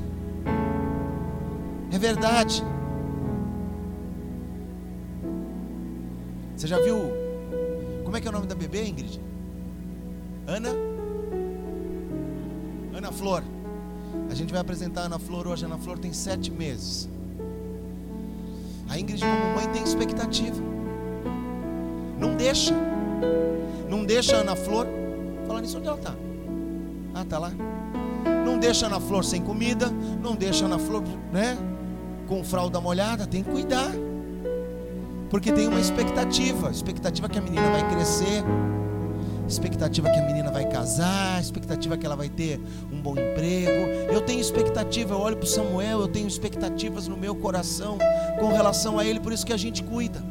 [1.91, 2.63] É verdade.
[6.63, 6.97] Você já viu?
[8.05, 9.21] Como é que é o nome da bebê, Ingrid?
[10.47, 10.69] Ana?
[12.95, 13.43] Ana Flor.
[14.31, 15.65] A gente vai apresentar a Ana Flor hoje.
[15.65, 17.09] A Ana Flor tem sete meses.
[18.89, 20.63] A Ingrid, como mãe, tem expectativa.
[22.17, 22.73] Não deixa.
[23.91, 24.87] Não deixa a Ana Flor.
[25.49, 26.15] Falando nisso, onde ela está?
[27.13, 27.51] Ah, está lá.
[28.47, 29.91] Não deixa a Ana Flor sem comida.
[30.23, 31.59] Não deixa a Ana Flor, né?
[32.29, 33.27] Com fralda molhada.
[33.27, 33.91] Tem que cuidar.
[35.33, 36.71] Porque tem uma expectativa.
[36.71, 38.45] Expectativa que a menina vai crescer
[39.49, 42.59] expectativa que a menina vai casar, expectativa que ela vai ter
[42.91, 44.11] um bom emprego.
[44.11, 47.99] Eu tenho expectativa, eu olho para Samuel, eu tenho expectativas no meu coração
[48.41, 50.25] com relação a ele, por isso que a gente cuida.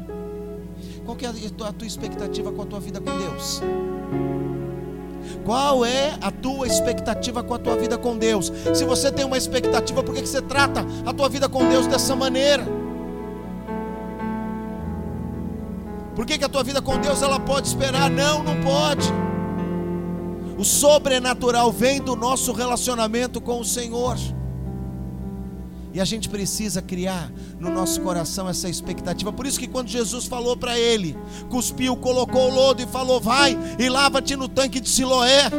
[1.04, 3.62] Qual é a tua expectativa com a tua vida com Deus?
[5.44, 8.52] Qual é a tua expectativa com a tua vida com Deus?
[8.74, 12.16] Se você tem uma expectativa, por que você trata a tua vida com Deus dessa
[12.16, 12.81] maneira?
[16.14, 18.10] Por que, que a tua vida com Deus ela pode esperar?
[18.10, 19.08] Não, não pode.
[20.58, 24.16] O sobrenatural vem do nosso relacionamento com o Senhor.
[25.94, 29.32] E a gente precisa criar no nosso coração essa expectativa.
[29.32, 31.16] Por isso que quando Jesus falou para ele,
[31.50, 35.50] cuspiu, colocou o lodo e falou: "Vai e lava-te no tanque de Siloé".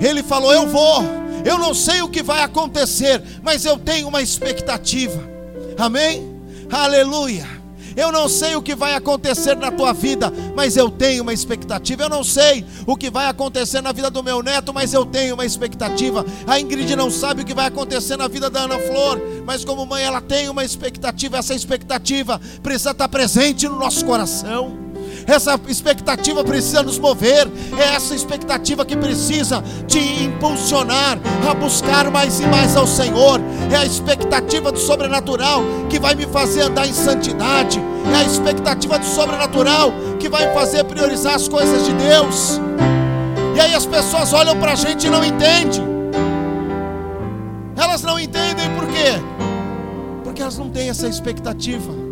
[0.00, 1.02] Ele falou: "Eu vou.
[1.44, 5.22] Eu não sei o que vai acontecer, mas eu tenho uma expectativa".
[5.78, 6.34] Amém?
[6.70, 7.55] Aleluia.
[7.96, 12.02] Eu não sei o que vai acontecer na tua vida, mas eu tenho uma expectativa.
[12.02, 15.34] Eu não sei o que vai acontecer na vida do meu neto, mas eu tenho
[15.34, 16.24] uma expectativa.
[16.46, 19.86] A Ingrid não sabe o que vai acontecer na vida da Ana Flor, mas como
[19.86, 21.38] mãe ela tem uma expectativa.
[21.38, 24.85] Essa expectativa precisa estar presente no nosso coração
[25.26, 27.48] essa expectativa precisa nos mover,
[27.78, 33.76] é essa expectativa que precisa te impulsionar a buscar mais e mais ao Senhor, é
[33.76, 37.80] a expectativa do sobrenatural que vai me fazer andar em santidade,
[38.12, 42.60] é a expectativa do sobrenatural que vai me fazer priorizar as coisas de Deus.
[43.56, 45.82] E aí as pessoas olham para a gente e não entendem.
[47.76, 49.20] Elas não entendem por quê?
[50.24, 52.05] Porque elas não têm essa expectativa.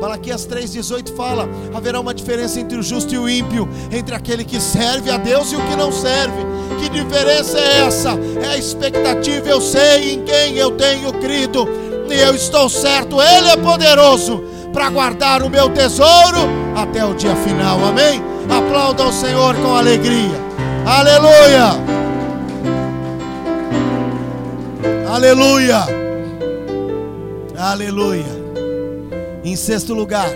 [0.00, 4.60] Malaquias 3,18 fala: haverá uma diferença entre o justo e o ímpio, entre aquele que
[4.60, 6.44] serve a Deus e o que não serve.
[6.80, 8.10] Que diferença é essa?
[8.42, 9.48] É a expectativa.
[9.48, 11.66] Eu sei em quem eu tenho crido,
[12.10, 16.38] e eu estou certo, Ele é poderoso para guardar o meu tesouro
[16.76, 17.82] até o dia final.
[17.84, 18.22] Amém?
[18.50, 20.46] Aplauda o Senhor com alegria.
[20.86, 21.96] Aleluia!
[25.08, 25.86] Aleluia!
[27.58, 28.35] Aleluia!
[29.46, 30.28] Em sexto lugar,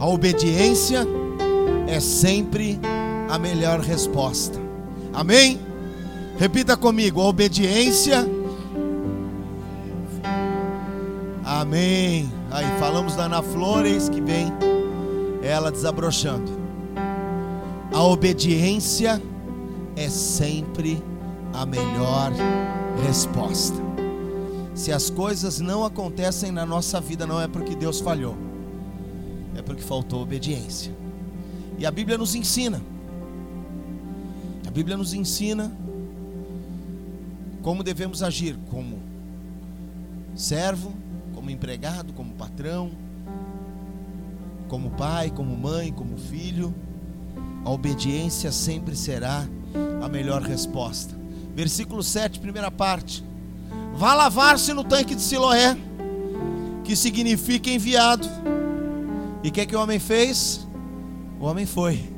[0.00, 1.06] a obediência
[1.86, 2.80] é sempre
[3.28, 4.58] a melhor resposta.
[5.12, 5.60] Amém?
[6.38, 8.26] Repita comigo: a obediência.
[11.44, 12.32] Amém.
[12.50, 14.50] Aí falamos da Ana Flores que vem
[15.42, 16.50] ela desabrochando.
[17.92, 19.22] A obediência
[19.94, 21.04] é sempre
[21.52, 22.32] a melhor
[23.06, 23.87] resposta.
[24.78, 28.36] Se as coisas não acontecem na nossa vida, não é porque Deus falhou,
[29.56, 30.94] é porque faltou obediência.
[31.76, 32.80] E a Bíblia nos ensina.
[34.64, 35.76] A Bíblia nos ensina
[37.60, 39.00] como devemos agir como
[40.36, 40.92] servo,
[41.34, 42.92] como empregado, como patrão,
[44.68, 46.72] como pai, como mãe, como filho.
[47.64, 49.44] A obediência sempre será
[50.00, 51.16] a melhor resposta.
[51.52, 53.26] Versículo 7, primeira parte.
[53.98, 55.76] Vá lavar-se no tanque de Siloé,
[56.84, 58.28] que significa enviado.
[59.42, 60.64] E o que, é que o homem fez?
[61.40, 62.08] O homem foi.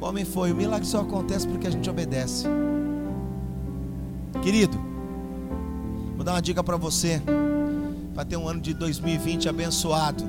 [0.00, 0.50] O homem foi.
[0.50, 2.46] O milagre só acontece porque a gente obedece.
[4.42, 4.76] Querido,
[6.16, 7.22] vou dar uma dica para você,
[8.12, 10.24] para ter um ano de 2020 abençoado.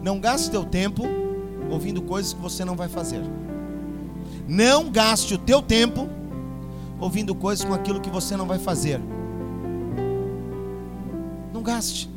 [0.00, 1.02] Não gaste teu tempo
[1.70, 3.20] ouvindo coisas que você não vai fazer.
[4.48, 6.08] Não gaste o teu tempo
[7.04, 8.98] ouvindo coisas com aquilo que você não vai fazer.
[11.52, 12.08] Não gaste.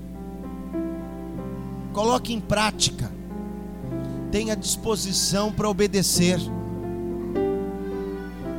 [1.92, 3.12] Coloque em prática.
[4.32, 6.40] Tenha disposição para obedecer.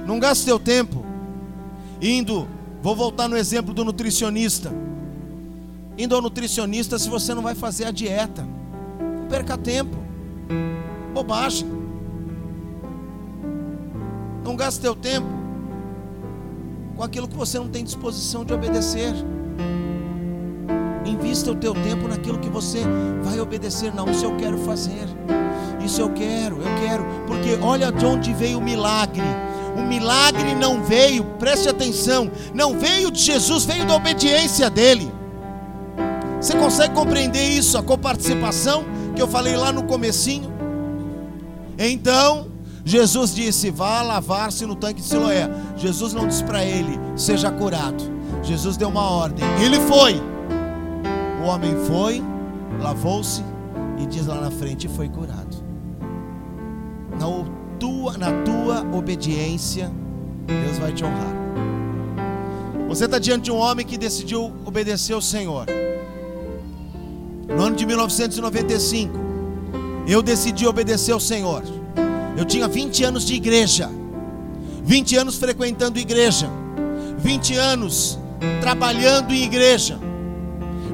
[0.06, 1.02] Não gaste seu tempo
[2.00, 2.46] indo.
[2.82, 4.70] Vou voltar no exemplo do nutricionista.
[5.96, 8.46] Indo ao nutricionista se você não vai fazer a dieta.
[9.00, 9.96] Não perca tempo.
[11.14, 11.66] Bobagem.
[14.44, 15.37] Não gaste teu tempo
[16.98, 19.14] com aquilo que você não tem disposição de obedecer.
[21.06, 22.80] Invista o teu tempo naquilo que você
[23.22, 23.94] vai obedecer.
[23.94, 25.06] Não, isso eu quero fazer.
[25.82, 27.06] Isso eu quero, eu quero.
[27.28, 29.22] Porque olha de onde veio o milagre.
[29.76, 35.08] O milagre não veio, preste atenção, não veio de Jesus, veio da obediência dele.
[36.40, 38.84] Você consegue compreender isso, a coparticipação
[39.14, 40.52] que eu falei lá no comecinho?
[41.78, 42.47] Então,
[42.88, 45.46] Jesus disse: Vá lavar-se no tanque de Siloé.
[45.76, 48.02] Jesus não disse para ele: Seja curado.
[48.42, 49.44] Jesus deu uma ordem.
[49.62, 50.14] Ele foi.
[51.42, 52.22] O homem foi,
[52.80, 53.44] lavou-se
[53.98, 55.54] e diz lá na frente: Foi curado.
[57.20, 57.26] Na
[57.78, 59.92] tua, na tua obediência,
[60.46, 61.36] Deus vai te honrar.
[62.88, 65.66] Você está diante de um homem que decidiu obedecer ao Senhor.
[67.54, 69.12] No ano de 1995,
[70.06, 71.77] eu decidi obedecer ao Senhor.
[72.38, 73.90] Eu tinha 20 anos de igreja,
[74.84, 76.48] 20 anos frequentando igreja,
[77.18, 78.16] 20 anos
[78.60, 79.98] trabalhando em igreja,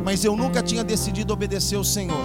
[0.03, 2.25] mas eu nunca tinha decidido obedecer ao Senhor.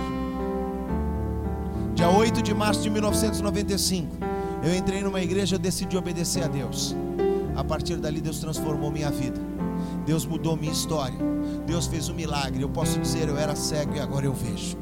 [1.93, 4.07] Dia 8 de março de 1995,
[4.63, 6.95] eu entrei numa igreja e decidi obedecer a Deus.
[7.57, 9.41] A partir dali, Deus transformou minha vida.
[10.05, 11.19] Deus mudou minha história.
[11.67, 12.63] Deus fez um milagre.
[12.63, 14.77] Eu posso dizer, eu era cego e agora eu vejo.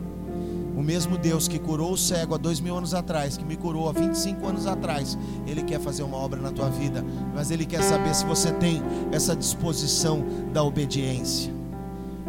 [0.78, 3.90] O mesmo Deus que curou o cego há dois mil anos atrás, que me curou
[3.90, 7.82] há 25 anos atrás, Ele quer fazer uma obra na tua vida, mas Ele quer
[7.82, 11.52] saber se você tem essa disposição da obediência.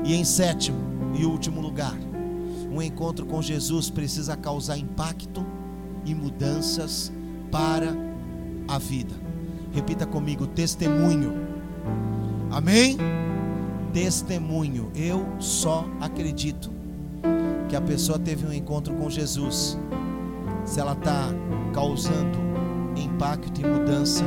[0.02, 0.78] E em sétimo
[1.14, 1.94] e último lugar,
[2.72, 5.44] um encontro com Jesus precisa causar impacto
[6.06, 7.12] e mudanças
[7.52, 7.94] para
[8.66, 9.14] a vida.
[9.72, 11.34] Repita comigo: testemunho.
[12.50, 12.96] Amém?
[13.92, 14.90] Testemunho.
[14.94, 16.77] Eu só acredito
[17.68, 19.78] que a pessoa teve um encontro com Jesus,
[20.64, 21.28] se ela está
[21.72, 22.38] causando
[22.96, 24.24] impacto e mudança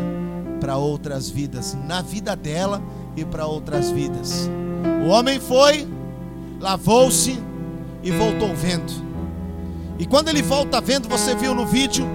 [0.59, 2.81] para outras vidas, na vida dela
[3.17, 4.49] e para outras vidas.
[5.05, 5.87] O homem foi,
[6.59, 7.37] lavou-se
[8.03, 8.93] e voltou vendo.
[9.97, 12.07] E quando ele volta vendo, você viu no vídeo,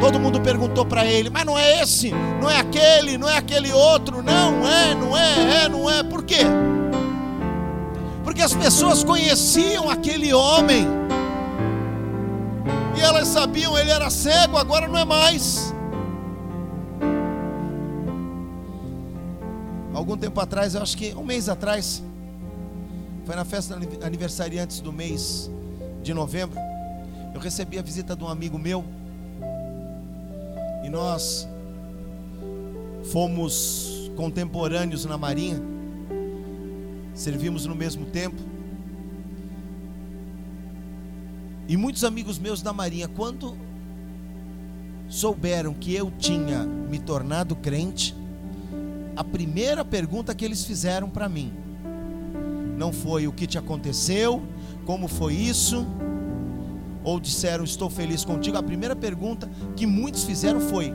[0.00, 2.10] todo mundo perguntou para ele: Mas não é esse,
[2.40, 6.02] não é aquele, não é aquele outro, não é, não é, é, não é.
[6.02, 6.44] Por quê?
[8.24, 10.86] Porque as pessoas conheciam aquele homem.
[12.96, 15.72] E elas sabiam, ele era cego, agora não é mais.
[19.92, 22.02] Algum tempo atrás, eu acho que um mês atrás,
[23.24, 25.50] foi na festa aniversariantes do mês
[26.02, 26.58] de novembro.
[27.34, 28.84] Eu recebi a visita de um amigo meu.
[30.84, 31.48] E nós
[33.12, 35.71] fomos contemporâneos na Marinha.
[37.14, 38.40] Servimos no mesmo tempo.
[41.68, 43.56] E muitos amigos meus da Marinha, quando
[45.08, 48.14] souberam que eu tinha me tornado crente,
[49.14, 51.52] a primeira pergunta que eles fizeram para mim
[52.76, 54.42] não foi o que te aconteceu,
[54.84, 55.86] como foi isso,
[57.04, 58.56] ou disseram estou feliz contigo.
[58.56, 60.92] A primeira pergunta que muitos fizeram foi: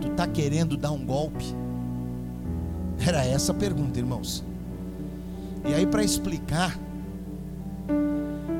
[0.00, 1.44] tu está querendo dar um golpe?
[3.06, 4.44] Era essa a pergunta, irmãos.
[5.68, 6.78] E aí para explicar,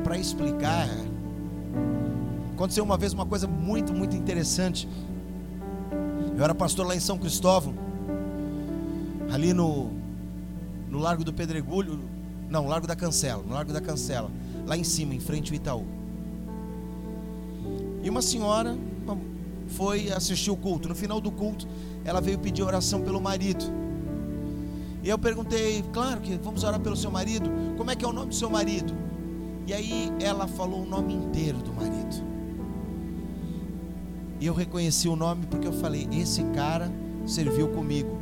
[0.04, 0.86] para explicar,
[2.52, 4.86] aconteceu uma vez uma coisa muito, muito interessante.
[6.36, 7.74] Eu era pastor lá em São Cristóvão,
[9.32, 9.90] ali no,
[10.90, 11.98] no Largo do Pedregulho,
[12.48, 14.30] não, Largo da Cancela, no Largo da Cancela,
[14.66, 15.86] lá em cima, em frente ao Itaú.
[18.02, 18.76] E uma senhora
[19.68, 20.88] foi assistir o culto.
[20.88, 21.66] No final do culto,
[22.04, 23.64] ela veio pedir oração pelo marido.
[25.08, 27.48] E eu perguntei, claro que vamos orar pelo seu marido.
[27.78, 28.94] Como é que é o nome do seu marido?
[29.66, 32.14] E aí ela falou o nome inteiro do marido.
[34.38, 36.92] E eu reconheci o nome porque eu falei: esse cara
[37.26, 38.18] serviu comigo.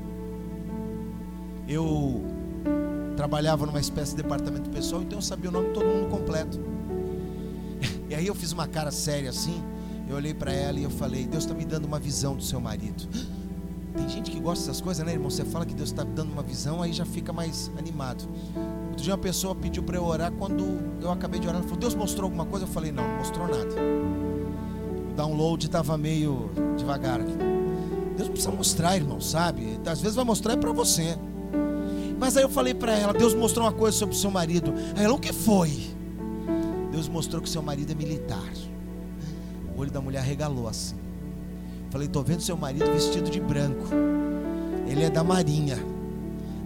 [1.67, 2.23] Eu
[3.17, 6.61] trabalhava numa espécie de departamento pessoal, então eu sabia o nome de todo mundo completo.
[8.09, 9.61] E aí eu fiz uma cara séria assim.
[10.09, 12.61] Eu olhei para ela e eu falei: Deus está me dando uma visão do seu
[12.61, 13.09] marido.
[13.97, 15.31] Tem gente que gosta dessas coisas, né, irmão?
[15.31, 18.29] Você fala que Deus está dando uma visão, aí já fica mais animado.
[18.89, 20.31] Outro dia uma pessoa pediu para eu orar.
[20.33, 22.67] Quando eu acabei de orar, ela falou: Deus mostrou alguma coisa?
[22.67, 23.75] Eu falei: Não, não mostrou nada.
[25.11, 27.21] O download estava meio devagar.
[28.17, 29.79] Deus precisa mostrar, irmão, sabe?
[29.87, 31.17] Às vezes vai mostrar é para você.
[32.19, 34.73] Mas aí eu falei para ela: Deus mostrou uma coisa sobre o seu marido.
[34.95, 35.95] Aí ela: O que foi?
[36.91, 38.53] Deus mostrou que seu marido é militar.
[39.77, 41.06] O olho da mulher regalou assim.
[41.97, 43.87] Falei, estou vendo seu marido vestido de branco.
[44.87, 45.79] Ele é da marinha.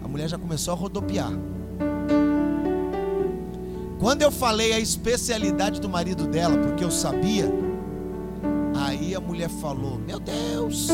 [0.03, 1.31] A mulher já começou a rodopiar.
[3.97, 7.49] Quando eu falei a especialidade do marido dela, porque eu sabia,
[8.75, 10.89] aí a mulher falou: Meu Deus,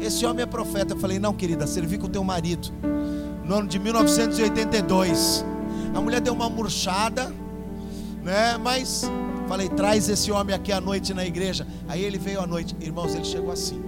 [0.00, 0.94] esse homem é profeta.
[0.94, 2.68] Eu falei: Não, querida, servi com o teu marido.
[3.44, 5.44] No ano de 1982.
[5.92, 7.34] A mulher deu uma murchada
[8.22, 8.56] né?
[8.58, 9.02] Mas
[9.52, 11.66] falei, traz esse homem aqui à noite na igreja.
[11.86, 13.78] Aí ele veio à noite, irmãos, ele chegou assim.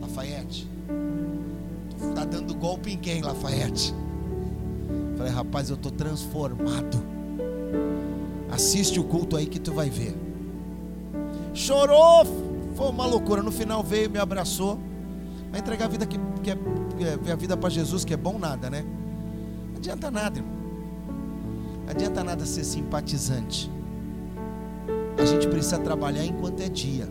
[0.00, 0.66] Lafayette,
[2.14, 3.94] tá dando golpe em quem, Lafayette?
[5.18, 7.04] Falei, rapaz, eu tô transformado.
[8.50, 10.16] Assiste o culto aí que tu vai ver.
[11.52, 12.24] Chorou,
[12.74, 13.42] foi uma loucura.
[13.42, 14.80] No final veio, me abraçou.
[15.50, 18.70] Vai entregar a vida que, que é, a vida para Jesus, que é bom nada,
[18.70, 18.86] né?
[19.68, 20.54] Não adianta nada, irmão.
[21.84, 23.70] Não adianta nada ser simpatizante.
[25.18, 27.08] A gente precisa trabalhar enquanto é dia.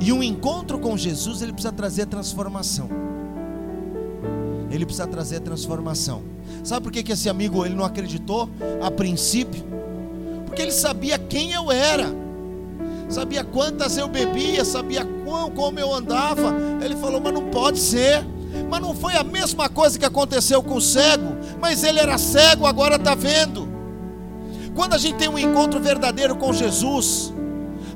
[0.00, 2.88] E um encontro com Jesus, ele precisa trazer transformação.
[4.70, 6.22] Ele precisa trazer transformação.
[6.62, 8.48] Sabe por que, que esse amigo ele não acreditou
[8.80, 9.64] a princípio?
[10.44, 12.06] Porque ele sabia quem eu era,
[13.08, 16.54] sabia quantas eu bebia, sabia quão, como eu andava.
[16.82, 18.24] Ele falou, mas não pode ser.
[18.70, 22.66] Mas não foi a mesma coisa que aconteceu com o cego, mas ele era cego,
[22.66, 23.65] agora está vendo.
[24.76, 27.32] Quando a gente tem um encontro verdadeiro com Jesus,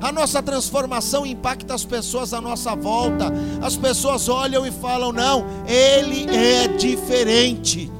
[0.01, 3.31] a nossa transformação impacta as pessoas à nossa volta.
[3.61, 7.91] As pessoas olham e falam: não, ele é diferente.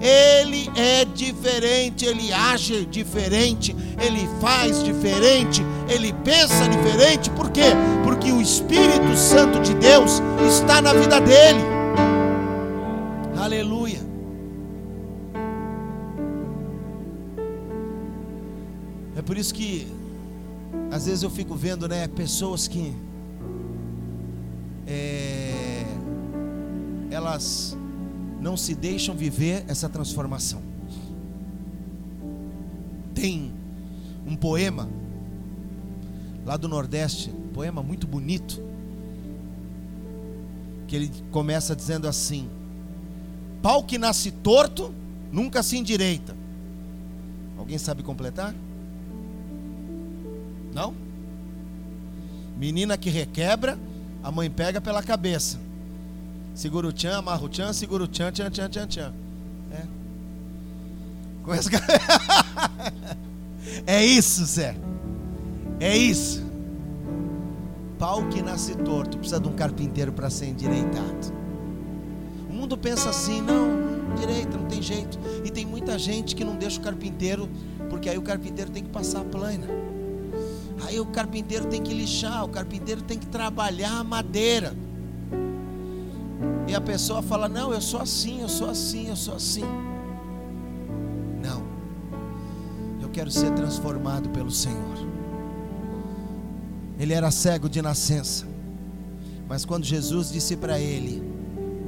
[0.00, 7.30] Ele é diferente, ele age diferente, ele faz diferente, ele pensa diferente.
[7.30, 7.72] Por quê?
[8.02, 11.60] Porque o Espírito Santo de Deus está na vida dele.
[13.38, 14.03] Aleluia.
[19.26, 19.86] Por isso que
[20.90, 22.94] às vezes eu fico vendo, né, pessoas que
[24.86, 25.84] é,
[27.10, 27.76] elas
[28.40, 30.74] não se deixam viver essa transformação.
[33.14, 33.52] tem
[34.26, 34.86] um poema
[36.44, 38.60] lá do Nordeste, um poema muito bonito,
[40.86, 42.50] que ele começa dizendo assim:
[43.62, 44.92] Pau que nasce torto,
[45.32, 46.36] nunca se endireita.
[47.56, 48.54] Alguém sabe completar?
[50.74, 50.94] Não?
[52.58, 53.78] Menina que requebra,
[54.22, 55.58] a mãe pega pela cabeça.
[56.54, 59.12] Segura o tchan, amarra o tchan, segura o tchan, tchan, tchan, tchan, tchan.
[59.72, 59.82] É.
[61.42, 61.70] Conhece?
[63.86, 64.76] é isso, Zé.
[65.80, 66.44] É isso.
[67.98, 71.32] Pau que nasce torto precisa de um carpinteiro para ser endireitado.
[72.48, 75.18] O mundo pensa assim, não, direita, não tem jeito.
[75.44, 77.48] E tem muita gente que não deixa o carpinteiro,
[77.90, 79.66] porque aí o carpinteiro tem que passar a plana.
[80.82, 84.74] Aí o carpinteiro tem que lixar, o carpinteiro tem que trabalhar a madeira.
[86.66, 89.64] E a pessoa fala: Não, eu sou assim, eu sou assim, eu sou assim.
[91.42, 91.62] Não,
[93.00, 94.98] eu quero ser transformado pelo Senhor.
[96.98, 98.46] Ele era cego de nascença,
[99.48, 101.22] mas quando Jesus disse para ele: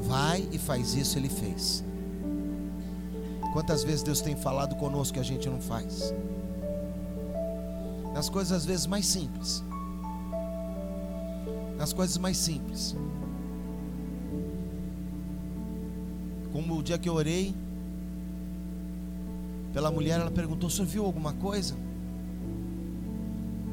[0.03, 1.82] Vai e faz isso, ele fez.
[3.53, 6.12] Quantas vezes Deus tem falado conosco que a gente não faz?
[8.16, 9.62] Nas coisas às vezes mais simples.
[11.76, 12.96] Nas coisas mais simples.
[16.50, 17.54] Como o dia que eu orei
[19.74, 21.76] pela mulher, ela perguntou: "O senhor viu alguma coisa?"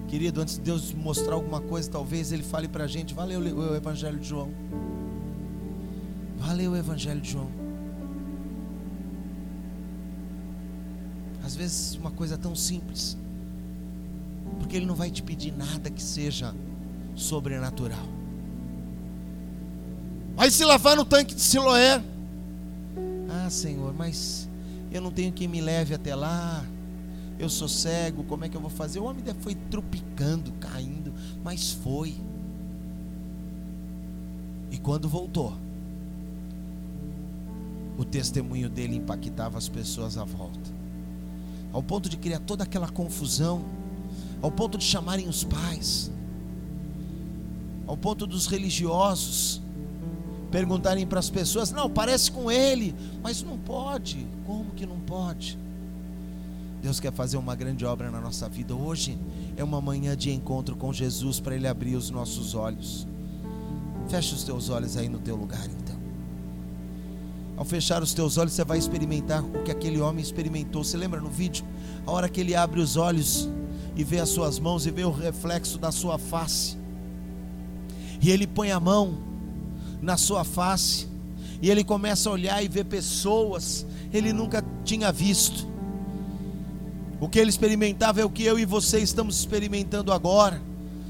[0.10, 3.76] Querido, antes de Deus mostrar alguma coisa, talvez Ele fale para a gente: valeu o
[3.78, 4.50] Evangelho de João.
[6.38, 7.50] Valeu o Evangelho de João.
[11.46, 13.18] Às vezes, uma coisa tão simples,
[14.60, 16.54] porque Ele não vai te pedir nada que seja
[17.16, 18.08] sobrenatural.
[20.36, 22.04] Vai se lavar no tanque de Siloé.
[23.30, 24.50] Ah, Senhor, mas
[24.92, 26.66] eu não tenho quem me leve até lá.
[27.38, 29.00] Eu sou cego, como é que eu vou fazer?
[29.00, 32.16] O homem foi tropicando, caindo, mas foi.
[34.72, 35.54] E quando voltou,
[37.98, 40.72] o testemunho dele impactava as pessoas à volta,
[41.72, 43.64] ao ponto de criar toda aquela confusão,
[44.44, 46.12] ao ponto de chamarem os pais,
[47.88, 49.64] ao ponto dos religiosos
[50.52, 54.28] perguntarem para as pessoas: não, parece com ele, mas não pode.
[54.46, 55.58] Como que não pode?
[56.82, 58.76] Deus quer fazer uma grande obra na nossa vida.
[58.76, 59.18] Hoje
[59.56, 63.08] é uma manhã de encontro com Jesus para Ele abrir os nossos olhos.
[64.10, 65.96] Fecha os teus olhos aí no teu lugar, então.
[67.56, 70.84] Ao fechar os teus olhos, você vai experimentar o que aquele homem experimentou.
[70.84, 71.66] Você lembra no vídeo?
[72.06, 73.50] A hora que ele abre os olhos
[73.96, 76.78] e vê as suas mãos e vê o reflexo da sua face.
[78.22, 79.18] E ele põe a mão
[80.02, 81.08] na sua face.
[81.62, 85.68] E ele começa a olhar e ver pessoas ele nunca tinha visto.
[87.20, 90.62] O que ele experimentava é o que eu e você estamos experimentando agora.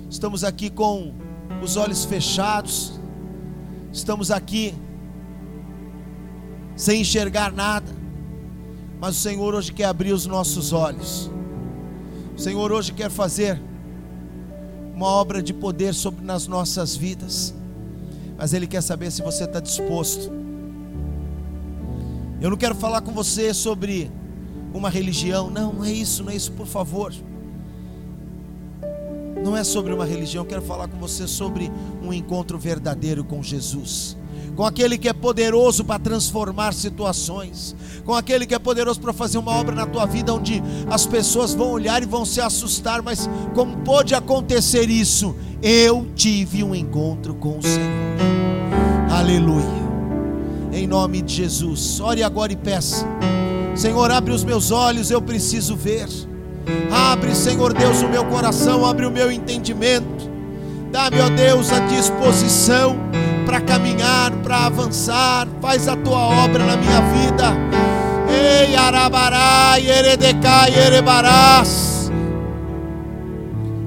[0.10, 1.14] Estamos aqui com
[1.62, 3.00] os olhos fechados.
[3.92, 4.74] Estamos aqui
[6.76, 7.92] sem enxergar nada.
[9.02, 11.30] Mas o Senhor hoje quer abrir os nossos olhos.
[12.36, 13.62] O Senhor hoje quer fazer
[14.96, 17.54] uma obra de poder sobre nas nossas vidas.
[18.38, 20.32] Mas Ele quer saber se você está disposto.
[22.42, 24.12] Eu não quero falar com você sobre
[24.74, 25.50] uma religião.
[25.50, 27.14] Não, não é isso, não é isso, por favor.
[29.44, 31.70] Não é sobre uma religião, quero falar com você sobre
[32.02, 34.16] um encontro verdadeiro com Jesus.
[34.56, 37.76] Com aquele que é poderoso para transformar situações,
[38.06, 41.54] com aquele que é poderoso para fazer uma obra na tua vida onde as pessoas
[41.54, 45.36] vão olhar e vão se assustar, mas como pode acontecer isso?
[45.62, 48.34] Eu tive um encontro com o Senhor.
[49.10, 49.84] Aleluia.
[50.72, 52.00] Em nome de Jesus.
[52.00, 53.06] Ore agora e peça.
[53.76, 56.08] Senhor, abre os meus olhos, eu preciso ver.
[56.92, 60.32] Abre, Senhor Deus, o meu coração, abre o meu entendimento.
[60.92, 62.98] Dá-me, ó Deus, a disposição
[63.46, 65.48] para caminhar, para avançar.
[65.62, 67.54] Faz a tua obra na minha vida.
[68.30, 72.12] Ei, Arabará, Eredecai, Erebarás.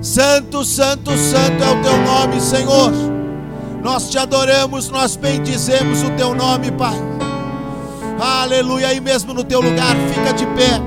[0.00, 2.92] Santo, Santo, Santo é o teu nome, Senhor.
[3.82, 6.96] Nós te adoramos, nós bendizemos o teu nome, Pai.
[8.18, 8.88] Aleluia.
[8.88, 10.80] Aí mesmo no teu lugar, fica de pé.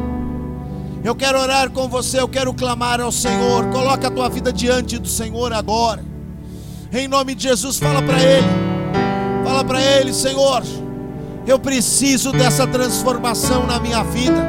[1.03, 3.65] Eu quero orar com você, eu quero clamar ao Senhor.
[3.67, 6.03] Coloca a tua vida diante do Senhor agora.
[6.91, 8.47] Em nome de Jesus, fala para Ele.
[9.43, 10.63] Fala para Ele, Senhor.
[11.45, 14.47] Eu preciso dessa transformação na minha vida.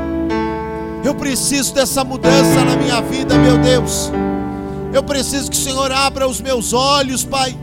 [1.05, 4.11] Eu preciso dessa mudança na minha vida, meu Deus.
[4.93, 7.57] Eu preciso que o Senhor abra os meus olhos, Pai.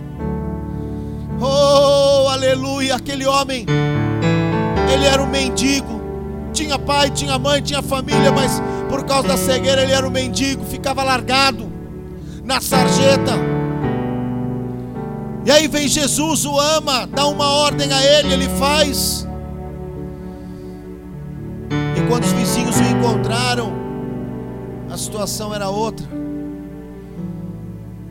[1.41, 2.95] Oh, aleluia.
[2.95, 3.65] Aquele homem
[4.93, 6.01] ele era um mendigo,
[6.53, 10.63] tinha pai, tinha mãe, tinha família, mas por causa da cegueira ele era um mendigo,
[10.65, 11.71] ficava largado
[12.43, 13.56] na sarjeta.
[15.47, 19.25] E aí vem Jesus, o ama, dá uma ordem a ele, ele faz.
[21.95, 23.71] E quando os vizinhos o encontraram,
[24.89, 26.05] a situação era outra.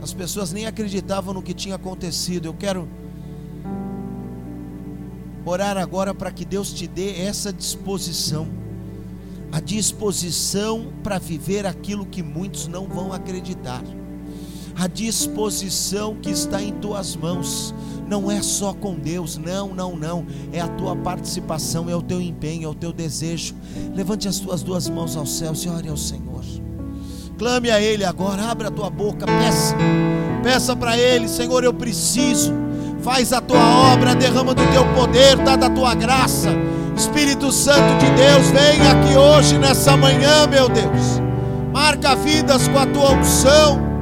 [0.02, 2.46] As pessoas nem acreditavam no que tinha acontecido.
[2.46, 2.88] Eu quero
[5.44, 8.48] orar agora para que Deus te dê essa disposição
[9.52, 13.82] a disposição para viver aquilo que muitos não vão acreditar.
[14.78, 17.74] A disposição que está em tuas mãos
[18.06, 20.26] não é só com Deus, não, não, não.
[20.52, 23.54] É a tua participação, é o teu empenho, é o teu desejo.
[23.94, 26.44] Levante as tuas duas mãos ao céu e ore ao Senhor.
[27.38, 29.76] Clame a Ele agora, abre a tua boca, peça,
[30.42, 32.52] peça para Ele, Senhor, eu preciso.
[33.00, 36.50] Faz a tua obra, derrama do teu poder, dá da tua graça
[36.96, 41.20] Espírito Santo de Deus, vem aqui hoje, nessa manhã, meu Deus.
[41.70, 43.95] Marca vidas com a tua unção.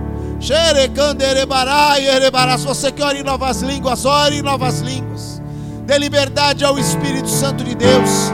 [2.59, 5.41] Se você quer orar em novas línguas, ore em novas línguas.
[5.87, 8.31] Dê liberdade ao Espírito Santo de Deus.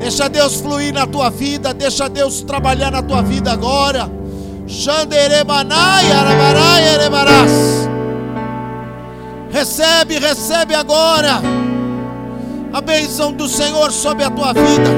[0.00, 1.74] Deixa Deus fluir na tua vida.
[1.74, 4.10] Deixa Deus trabalhar na tua vida agora.
[9.50, 11.42] Recebe, recebe agora
[12.72, 14.90] a bênção do Senhor sobre a tua vida.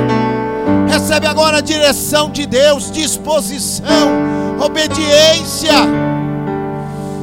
[0.88, 3.86] Recebe agora a direção de Deus, disposição,
[4.60, 6.17] obediência.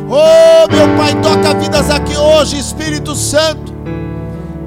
[0.07, 3.73] Oh, meu Pai, toca vidas aqui hoje, Espírito Santo.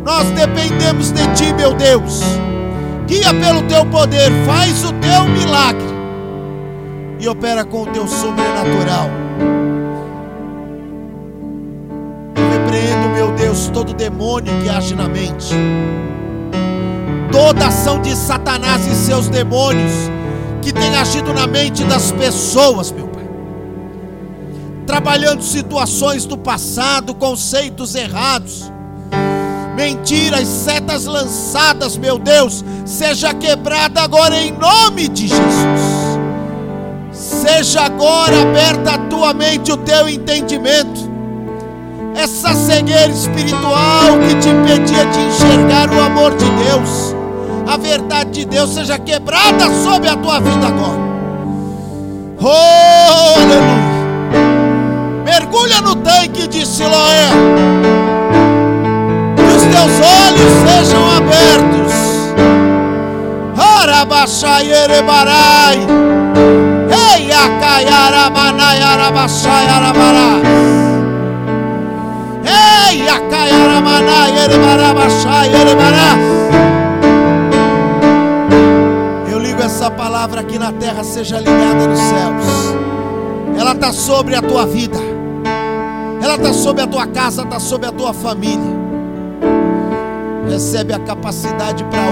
[0.05, 2.23] Nós dependemos de Ti, meu Deus.
[3.07, 5.87] Guia pelo Teu poder, faz o Teu milagre
[7.21, 9.09] e opera com o Teu sobrenatural.
[12.69, 15.55] repreendo, meu Deus, todo demônio que age na mente,
[17.33, 19.93] toda ação de Satanás e seus demônios
[20.63, 23.08] que tem agido na mente das pessoas, meu
[24.89, 28.73] trabalhando situações do passado, conceitos errados,
[29.77, 36.19] mentiras, setas lançadas, meu Deus, seja quebrada agora em nome de Jesus.
[37.13, 41.07] Seja agora aberta a tua mente, o teu entendimento
[42.17, 47.15] essa cegueira espiritual que te impedia de enxergar o amor de Deus,
[47.67, 50.99] a verdade de Deus seja quebrada sobre a tua vida agora.
[52.41, 53.88] Oh, aleluia.
[55.39, 57.29] Mergulha no tanque de Siloé.
[59.37, 59.95] Que os teus
[60.27, 61.95] olhos sejam abertos.
[63.57, 65.87] Arabachai erebarai.
[66.91, 70.43] Ei, acaiaramanai arabachai arabarai.
[79.31, 82.75] Eu ligo essa palavra aqui na terra, seja ligada nos céus.
[83.57, 84.99] Ela está sobre a tua vida,
[86.21, 88.77] ela está sobre a tua casa, está sobre a tua família.
[90.49, 92.03] Recebe a capacidade para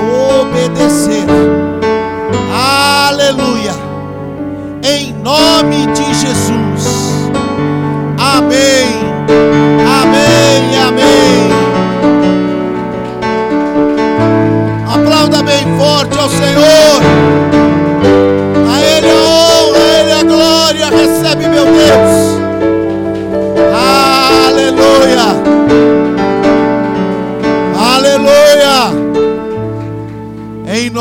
[0.41, 1.25] obedecer.
[3.09, 3.73] Aleluia.
[4.83, 7.31] Em nome de Jesus.
[8.19, 9.07] Amém.
[10.03, 11.51] Amém, amém.
[14.95, 17.46] Aplauda bem forte ao Senhor.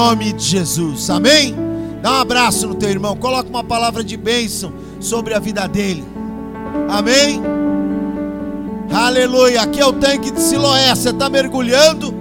[0.06, 1.10] Nome de Jesus.
[1.10, 1.56] Amém.
[2.00, 3.18] Dá um abraço no teu irmão.
[3.18, 6.04] Coloca uma palavra de bênção sobre a vida dele.
[6.88, 7.42] Amém.
[8.94, 9.64] Aleluia.
[9.64, 10.94] Aqui é o tanque de Siloé.
[10.94, 12.14] Você está mergulhando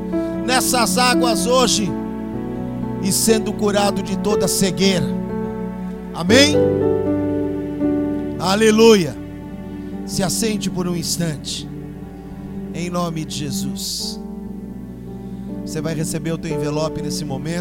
[0.47, 1.93] nessas águas hoje
[3.03, 5.07] e sendo curado de toda cegueira.
[6.14, 6.57] Amém?
[8.39, 9.14] Aleluia.
[10.07, 11.68] Se assente por um instante.
[12.72, 14.24] Em nome de Jesus.
[15.64, 17.45] Você vai receber o teu envelope nesse momento.